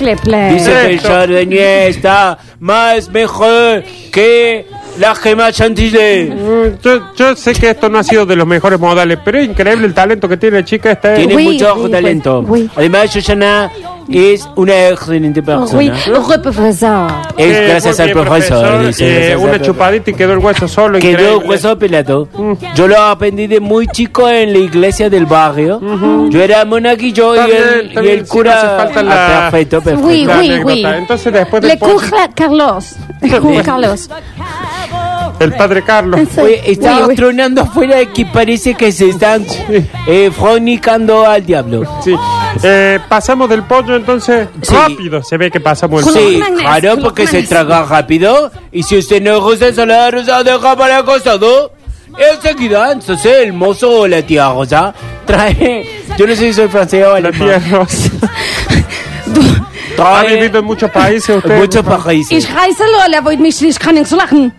Les 0.00 0.20
plaies. 0.20 0.54
Dice 0.54 0.70
que 0.72 0.90
el. 0.94 1.00
Chardonnay 1.02 1.88
está 1.88 2.38
más 2.60 3.08
mejor 3.08 3.82
que 4.12 4.66
la 4.98 5.14
gema 5.14 5.52
chantilly. 5.52 6.30
Mm, 6.30 6.78
Yo, 6.82 7.14
yo 7.16 7.36
sé 7.36 7.52
que 7.54 7.70
esto 7.70 7.88
no 7.88 7.98
ha 7.98 8.02
sido 8.04 8.26
de 8.26 8.36
los 8.36 8.46
mejores 8.46 8.78
modales, 8.78 9.18
pero 9.24 9.38
es 9.38 9.48
increíble 9.48 9.86
el 9.86 9.94
talento 9.94 10.28
que 10.28 10.36
tiene 10.36 10.58
la 10.60 10.64
chica 10.64 10.92
esta. 10.92 11.14
¿eh? 11.14 11.26
Tiene 11.26 11.42
mucho 11.42 11.74
oui, 11.76 11.90
talento. 11.90 12.40
oui. 12.46 12.68
Además, 12.76 13.14
Shoshana 13.14 13.70
es 14.10 14.48
una 14.56 14.88
excelente 14.88 15.42
persona. 15.42 15.94
Professeur. 16.42 17.10
Es 17.36 17.46
Eh, 17.56 17.66
gracias 17.68 18.00
al 18.00 18.06
bien, 18.12 18.18
profesor. 18.24 18.86
dice, 18.86 19.32
Eh, 19.32 19.36
una 19.36 19.42
profesor. 19.52 19.66
chupadita 19.66 20.10
y 20.10 20.14
quedó 20.14 20.32
el 20.32 20.38
hueso 20.38 20.68
solo. 20.68 20.98
Quedó 20.98 21.10
increíble. 21.12 21.48
hueso 21.48 21.78
pelado. 21.78 22.28
Yo 22.74 22.88
lo 22.88 23.00
aprendí 23.00 23.46
de 23.46 23.60
muy 23.60 23.86
chico 23.88 24.28
en 24.28 24.52
la 24.52 24.58
iglesia 24.58 25.10
del 25.10 25.26
barrio. 25.26 25.80
Yo 26.30 26.42
era 26.42 26.64
monaguillo 26.64 27.34
y 27.36 27.50
el, 27.50 27.92
y 28.04 28.08
el 28.08 28.26
cura. 28.26 28.74
falta 28.78 29.02
la- 29.02 29.08
Ah, 29.46 29.50
perfecto, 29.50 29.80
perfecto. 29.82 30.06
Oui, 30.08 30.22
anécdota. 30.30 30.64
oui. 30.64 30.84
Entonces 30.84 31.32
después 31.32 31.64
Le 31.64 31.78
cours 31.78 32.10
Carlos. 32.34 32.94
Le 33.20 33.40
cours 33.40 33.62
Carlos. 33.62 34.08
El 35.40 35.54
padre 35.54 35.82
Carlos. 35.84 36.20
Oye, 36.36 36.60
estamos 36.70 37.02
Oui, 37.02 37.08
oui. 37.10 37.16
tronando 37.16 37.62
afuera 37.62 38.04
que 38.06 38.26
parece 38.26 38.74
que 38.74 38.90
se 38.92 39.08
están 39.10 39.44
eh, 40.06 40.30
fornicando 40.36 41.26
al 41.26 41.44
diablo. 41.46 41.82
Sí. 42.04 42.14
Eh, 42.62 42.98
pasamos 43.08 43.48
del 43.48 43.62
pollo 43.62 43.94
entonces 43.96 44.48
Sí. 44.62 44.74
rápido. 44.74 45.22
Se 45.22 45.36
ve 45.36 45.50
que 45.50 45.60
pasamos 45.60 46.06
el 46.06 46.12
pollo. 46.12 46.28
Sí, 46.28 46.42
claro, 46.58 46.96
porque 47.02 47.26
se 47.26 47.42
traga 47.44 47.84
rápido. 47.84 48.50
Y 48.72 48.82
si 48.82 48.98
usted 48.98 49.22
no 49.22 49.40
gusta 49.40 49.68
ensalada 49.68 50.10
rosa, 50.10 50.42
deja 50.42 50.76
para 50.76 50.98
el 50.98 51.04
costado. 51.04 51.72
Enseguida, 52.18 52.90
entonces 52.92 53.32
el 53.42 53.52
mozo 53.52 54.00
o 54.00 54.08
la 54.08 54.22
tía 54.22 54.50
Rosa 54.52 54.92
trae. 55.24 55.86
Yo 56.16 56.26
no 56.26 56.34
sé 56.34 56.48
si 56.48 56.52
soy 56.54 56.68
francés 56.68 57.04
o 57.06 57.10
La 57.10 57.28
alemán. 57.28 57.38
tía 57.38 57.58
Rosa. 57.78 58.10
Ha 59.98 60.22
vivido 60.24 60.58
en 60.60 60.64
muchos 60.64 60.90
países 60.90 61.36
usted. 61.36 61.58
muchos 61.58 61.84
países. 61.84 62.32
Ich 62.32 62.48
heiße 62.48 62.84
Lola, 62.84 63.24
wollt 63.24 63.40
mich 63.40 63.60
nicht 63.60 63.78
kann 63.80 63.94
nichts 63.94 64.10
lachen. 64.12 64.52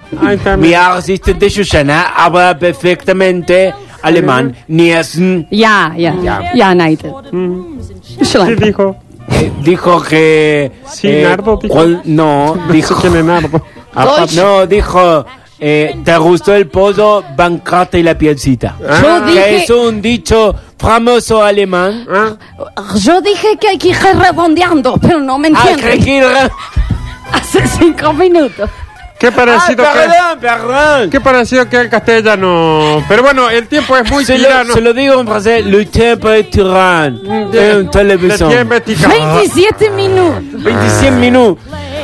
Mi 0.58 0.74
asistente 0.76 1.50
Shoshana 1.50 2.14
habla 2.16 2.58
perfectamente 2.58 3.74
alemán. 4.02 4.56
Niesen 4.68 5.48
Ja, 5.52 5.94
ja, 5.98 6.14
ja, 6.24 6.42
ja, 6.54 6.76
nein. 6.76 6.98
¿Qué 6.98 8.26
Schlank. 8.26 8.60
dijo? 8.60 8.96
eh, 9.32 9.52
dijo 9.64 10.02
que. 10.02 10.72
Sí, 10.92 11.08
eh, 11.08 11.24
Nardo 11.28 11.58
dijo. 11.62 11.74
cual- 11.74 12.02
no, 12.06 12.58
dijo. 12.72 12.96
es 13.04 13.24
Nardo. 13.24 13.62
Deutsch. 13.96 14.36
No, 14.36 14.66
dijo. 14.66 15.26
eh, 15.60 15.96
¿Te 16.04 16.18
gustó 16.18 16.54
el 16.56 16.68
pollo? 16.68 17.24
Bancate 17.36 18.00
y 18.00 18.04
la 18.04 18.18
pielcita. 18.18 18.76
Ah. 18.88 19.00
Yo 19.02 19.26
Que 19.26 19.32
dije, 19.32 19.64
es 19.64 19.70
un 19.70 20.02
dicho 20.02 20.56
famoso 20.80 21.44
alemán. 21.44 22.08
Ah, 22.12 22.36
yo 22.96 23.22
dije 23.22 23.58
que 23.60 23.68
hay 23.70 23.78
que 23.78 23.90
ir 23.90 23.98
redondeando, 23.98 24.98
pero 25.02 25.20
no 25.20 25.38
me 25.38 25.50
Ah, 25.50 25.66
entienden. 25.70 26.00
que- 26.00 26.06
que- 26.06 26.50
Hace 27.32 27.68
cinco 27.68 28.12
minutos. 28.14 28.70
qué 29.20 29.28
Ah, 29.28 29.32
parecido 29.36 29.84
que. 29.84 30.00
perdón, 30.00 30.40
perdón. 30.40 31.10
Qué 31.10 31.22
parecido 31.22 31.70
que 31.70 31.78
el 31.82 31.90
castellano. 31.90 33.04
Pero 33.08 33.22
bueno, 33.22 33.50
el 33.50 33.68
tiempo 33.68 33.96
es 33.98 34.10
muy 34.10 34.26
Se 34.26 34.36
tirano. 34.38 34.64
lo, 34.70 34.74
se 34.74 34.82
lo 34.82 34.94
digo 34.94 35.20
en 35.20 35.28
francés, 35.28 35.66
le 35.66 35.86
tiempo 35.86 36.30
es 36.30 36.50
tirano. 36.50 37.20
En 37.34 37.52
Le 37.52 37.84
televisión. 37.86 38.50
tiempo 38.50 38.74
es 38.76 38.84
tirano. 38.86 39.14
27 39.36 39.90
minutos. 39.92 40.64
27 40.64 41.12
minutos. 41.18 41.64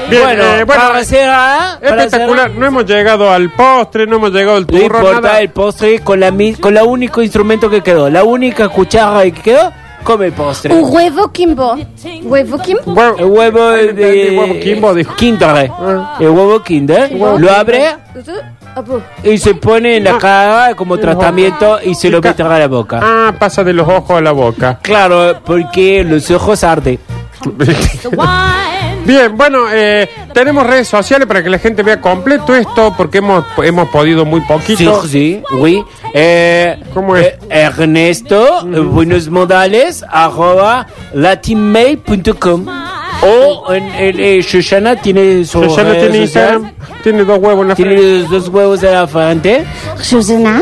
Bien, 0.10 0.24
bueno, 0.24 0.44
eh, 0.44 0.64
bueno, 0.64 0.82
para 0.84 1.04
cerrar, 1.04 1.80
para 1.80 2.04
Espectacular. 2.04 2.46
cerrar, 2.48 2.60
No 2.60 2.66
hemos 2.66 2.86
llegado 2.86 3.32
al 3.32 3.52
postre, 3.52 4.06
no 4.08 4.16
hemos 4.18 4.32
llegado 4.32 4.58
al 4.58 4.62
no 4.64 4.68
turro, 4.68 4.84
importa 5.00 5.22
nada. 5.22 5.40
el 5.42 5.50
postre 5.50 6.00
con 6.00 6.20
la 6.20 6.32
mi- 6.32 6.54
con 6.56 6.74
la 6.74 6.84
único 6.84 7.22
instrumento 7.22 7.70
que 7.70 7.82
quedó, 7.82 8.10
la 8.10 8.24
única 8.24 8.70
cuchara 8.70 9.24
que 9.24 9.32
quedó, 9.34 9.72
come 10.04 10.28
el 10.28 10.34
postre. 10.34 10.74
Un 10.74 10.94
huevo 10.94 11.32
Kimbo. 11.32 11.76
Huevo 12.24 12.58
Kimbo. 12.60 12.82
Huevo- 12.94 13.18
El 13.18 13.26
huevo 13.26 13.60
Ah, 13.64 13.72
de 13.74 13.90
entendí, 13.90 14.38
huevo 14.38 14.54
Kimbo, 14.62 14.94
dijo. 14.94 15.16
Kinder. 15.16 15.72
El 16.20 16.30
huevo 16.30 16.62
Kinder. 16.62 17.12
Lo 17.14 17.52
abre 17.52 17.88
Ah, 17.88 18.84
y 19.24 19.38
se 19.38 19.56
pone 19.56 19.98
en 19.98 20.04
la 20.04 20.12
Ah. 20.16 20.18
cara 20.20 20.76
como 20.76 20.98
tratamiento 20.98 21.80
y 21.82 21.96
se 21.96 22.10
lo 22.10 22.22
mete 22.22 22.44
a 22.44 22.60
la 22.60 22.68
boca. 22.68 23.00
Ah, 23.02 23.34
pasa 23.40 23.64
de 23.64 23.72
los 23.74 23.88
ojos 23.88 24.18
a 24.18 24.22
la 24.22 24.34
boca. 24.34 24.80
Claro, 24.82 25.40
porque 25.46 26.04
los 26.04 26.30
ojos 26.30 26.64
arden. 26.64 27.00
Bien, 29.06 29.38
bueno, 29.38 29.66
eh, 29.72 30.10
tenemos 30.34 30.66
redes 30.66 30.88
sociales 30.88 31.28
para 31.28 31.44
que 31.44 31.50
la 31.50 31.60
gente 31.60 31.84
vea 31.84 32.02
completo 32.02 32.56
esto, 32.56 32.94
porque 32.98 33.20
hemos, 33.20 33.46
hemos 33.64 33.88
podido 33.90 34.26
muy 34.26 34.42
Sí, 34.42 34.46
poquito. 34.48 35.08
sí, 35.08 35.44
oui. 35.60 35.84
Eh, 36.14 36.80
¿Cómo 36.94 37.16
es? 37.16 37.28
eh, 37.28 37.38
Ernesto, 37.50 38.62
eh, 38.68 38.80
buenos 38.80 39.30
modales, 39.30 40.04
arroba 40.10 40.88
latinmail.com. 41.14 42.66
O 43.22 43.72
en, 43.74 43.84
en, 43.96 44.20
eh, 44.20 44.42
Shoshana 44.42 44.96
tiene 44.98 45.46
su 45.46 45.62
Shoshana 45.62 45.90
redes 45.92 46.10
tiene. 46.10 46.18
Instagram, 46.26 46.72
tiene 47.04 47.24
dos 47.24 47.40
huevos 47.40 47.62
en 47.62 47.68
la 47.70 47.76
Tiene 47.76 47.96
frente. 47.96 48.20
los 48.20 48.30
dos 48.30 48.50
huevos 48.50 48.82
de 48.82 48.92
la 48.92 49.08
frente. 49.08 49.66
Shoshana, 50.02 50.62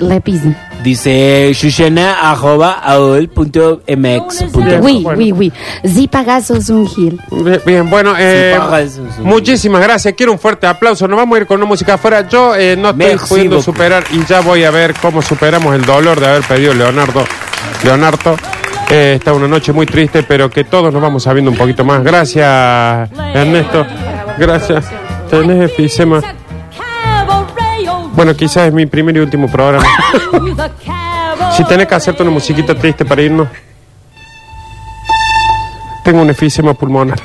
Lápiz. 0.00 0.42
Dice 0.88 1.52
Shoshana 1.52 2.30
arroba 2.30 2.80
aol.mx. 2.82 4.44
Oui, 4.80 5.04
oui, 5.18 5.32
oui. 5.32 5.52
Zipagasos 5.86 6.70
un 6.70 6.88
gil. 6.88 7.20
Bien, 7.66 7.90
bueno, 7.90 8.14
eh, 8.18 8.58
muchísimas 9.18 9.82
gracias. 9.82 10.14
Quiero 10.16 10.32
un 10.32 10.38
fuerte 10.38 10.66
aplauso. 10.66 11.06
Nos 11.06 11.18
vamos 11.18 11.36
a 11.36 11.40
ir 11.42 11.46
con 11.46 11.58
una 11.58 11.66
música 11.66 11.94
afuera. 11.94 12.26
Yo 12.26 12.56
eh, 12.56 12.74
no 12.74 12.88
estoy 12.88 13.04
Merci 13.06 13.28
pudiendo 13.28 13.56
beaucoup. 13.56 13.74
superar 13.74 14.04
y 14.12 14.24
ya 14.24 14.40
voy 14.40 14.64
a 14.64 14.70
ver 14.70 14.94
cómo 14.94 15.20
superamos 15.20 15.74
el 15.74 15.84
dolor 15.84 16.18
de 16.18 16.26
haber 16.26 16.42
pedido 16.44 16.72
Leonardo. 16.72 17.22
Leonardo. 17.84 18.36
Eh, 18.88 19.16
está 19.18 19.34
una 19.34 19.46
noche 19.46 19.74
muy 19.74 19.84
triste, 19.84 20.22
pero 20.22 20.48
que 20.48 20.64
todos 20.64 20.90
nos 20.90 21.02
vamos 21.02 21.22
sabiendo 21.22 21.50
un 21.50 21.56
poquito 21.58 21.84
más. 21.84 22.02
Gracias, 22.02 23.10
Ernesto. 23.34 23.84
Gracias. 24.38 24.86
Tenés 25.28 25.70
efisema. 25.70 26.22
Bueno, 28.18 28.34
quizás 28.34 28.66
es 28.66 28.72
mi 28.72 28.84
primer 28.84 29.16
y 29.16 29.20
último 29.20 29.46
programa. 29.46 29.86
Si 31.56 31.62
tenés 31.66 31.86
que 31.86 31.94
hacerte 31.94 32.20
una 32.24 32.32
musiquita 32.32 32.74
triste 32.74 33.04
para 33.04 33.22
irnos. 33.22 33.46
Tengo 36.02 36.22
un 36.22 36.28
efisema 36.28 36.74
pulmonar. 36.74 37.16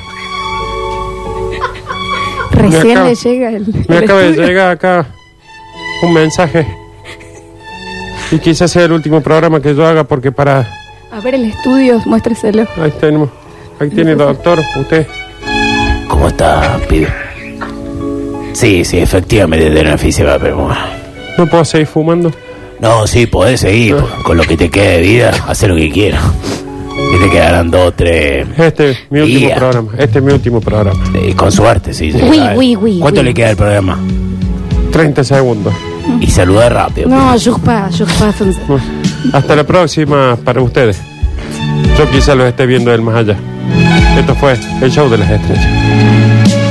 Recién 2.52 2.92
acaba- 2.98 3.08
le 3.08 3.14
llega 3.16 3.48
el. 3.50 3.66
Me 3.88 3.96
el 3.96 4.04
acaba 4.04 4.20
de 4.20 4.32
llegar 4.34 4.70
acá 4.70 5.06
un 6.04 6.12
mensaje. 6.12 6.64
Y 8.30 8.38
quizás 8.38 8.70
sea 8.70 8.84
el 8.84 8.92
último 8.92 9.20
programa 9.20 9.60
que 9.60 9.74
yo 9.74 9.84
haga 9.84 10.04
porque 10.04 10.30
para... 10.30 10.60
A 11.10 11.18
ver 11.18 11.34
el 11.34 11.46
estudio, 11.46 12.00
muéstreselo. 12.06 12.68
Ahí 12.80 12.92
tenemos. 13.00 13.30
Ahí 13.80 13.90
tiene, 13.90 14.14
doctor. 14.14 14.60
Usted. 14.76 15.08
¿Cómo 16.06 16.28
está, 16.28 16.78
pibe? 16.88 17.12
Sí, 18.54 18.84
sí, 18.84 18.98
efectivamente 18.98 19.66
tiene 19.66 19.80
una 19.82 19.92
enfisema, 19.92 20.38
pero 20.40 20.56
bueno. 20.56 20.76
No 21.36 21.46
puedo 21.46 21.64
seguir 21.64 21.86
fumando. 21.86 22.30
No, 22.80 23.06
sí, 23.06 23.26
podés 23.26 23.60
seguir 23.60 23.96
po- 23.96 24.08
con 24.24 24.36
lo 24.36 24.44
que 24.44 24.56
te 24.56 24.70
quede 24.70 24.96
de 24.96 25.00
vida, 25.02 25.30
hacer 25.48 25.70
lo 25.70 25.76
que 25.76 25.90
quieras. 25.90 26.22
Y 27.14 27.22
te 27.24 27.30
quedarán 27.30 27.70
dos, 27.70 27.92
tres. 27.96 28.46
Este 28.56 28.90
es 28.90 28.98
mi 29.10 29.20
último 29.20 29.54
programa. 29.56 29.92
Este 29.98 30.18
es 30.18 30.24
mi 30.24 30.32
último 30.32 30.60
programa. 30.60 30.92
eh, 31.14 31.34
con 31.34 31.50
suerte, 31.50 31.92
sí. 31.92 32.12
sí, 32.12 32.18
oui, 32.56 32.98
¿Cuánto 33.00 33.22
le 33.22 33.34
queda 33.34 33.50
al 33.50 33.56
programa? 33.56 33.98
30 34.92 35.24
segundos. 35.24 35.74
Y 36.20 36.26
saluda 36.28 36.68
rápido. 36.68 37.08
No, 37.08 37.32
jure 37.38 37.58
pas. 37.64 38.00
Hasta 39.32 39.56
la 39.56 39.64
próxima 39.64 40.36
para 40.44 40.60
ustedes. 40.62 41.00
Yo 41.98 42.08
quizás 42.10 42.36
los 42.36 42.46
esté 42.46 42.66
viendo 42.66 42.90
del 42.92 43.02
más 43.02 43.16
allá. 43.16 43.36
Esto 44.18 44.34
fue 44.36 44.56
el 44.82 44.90
show 44.92 45.08
de 45.08 45.18
las 45.18 45.30
estrellas. 45.30 46.63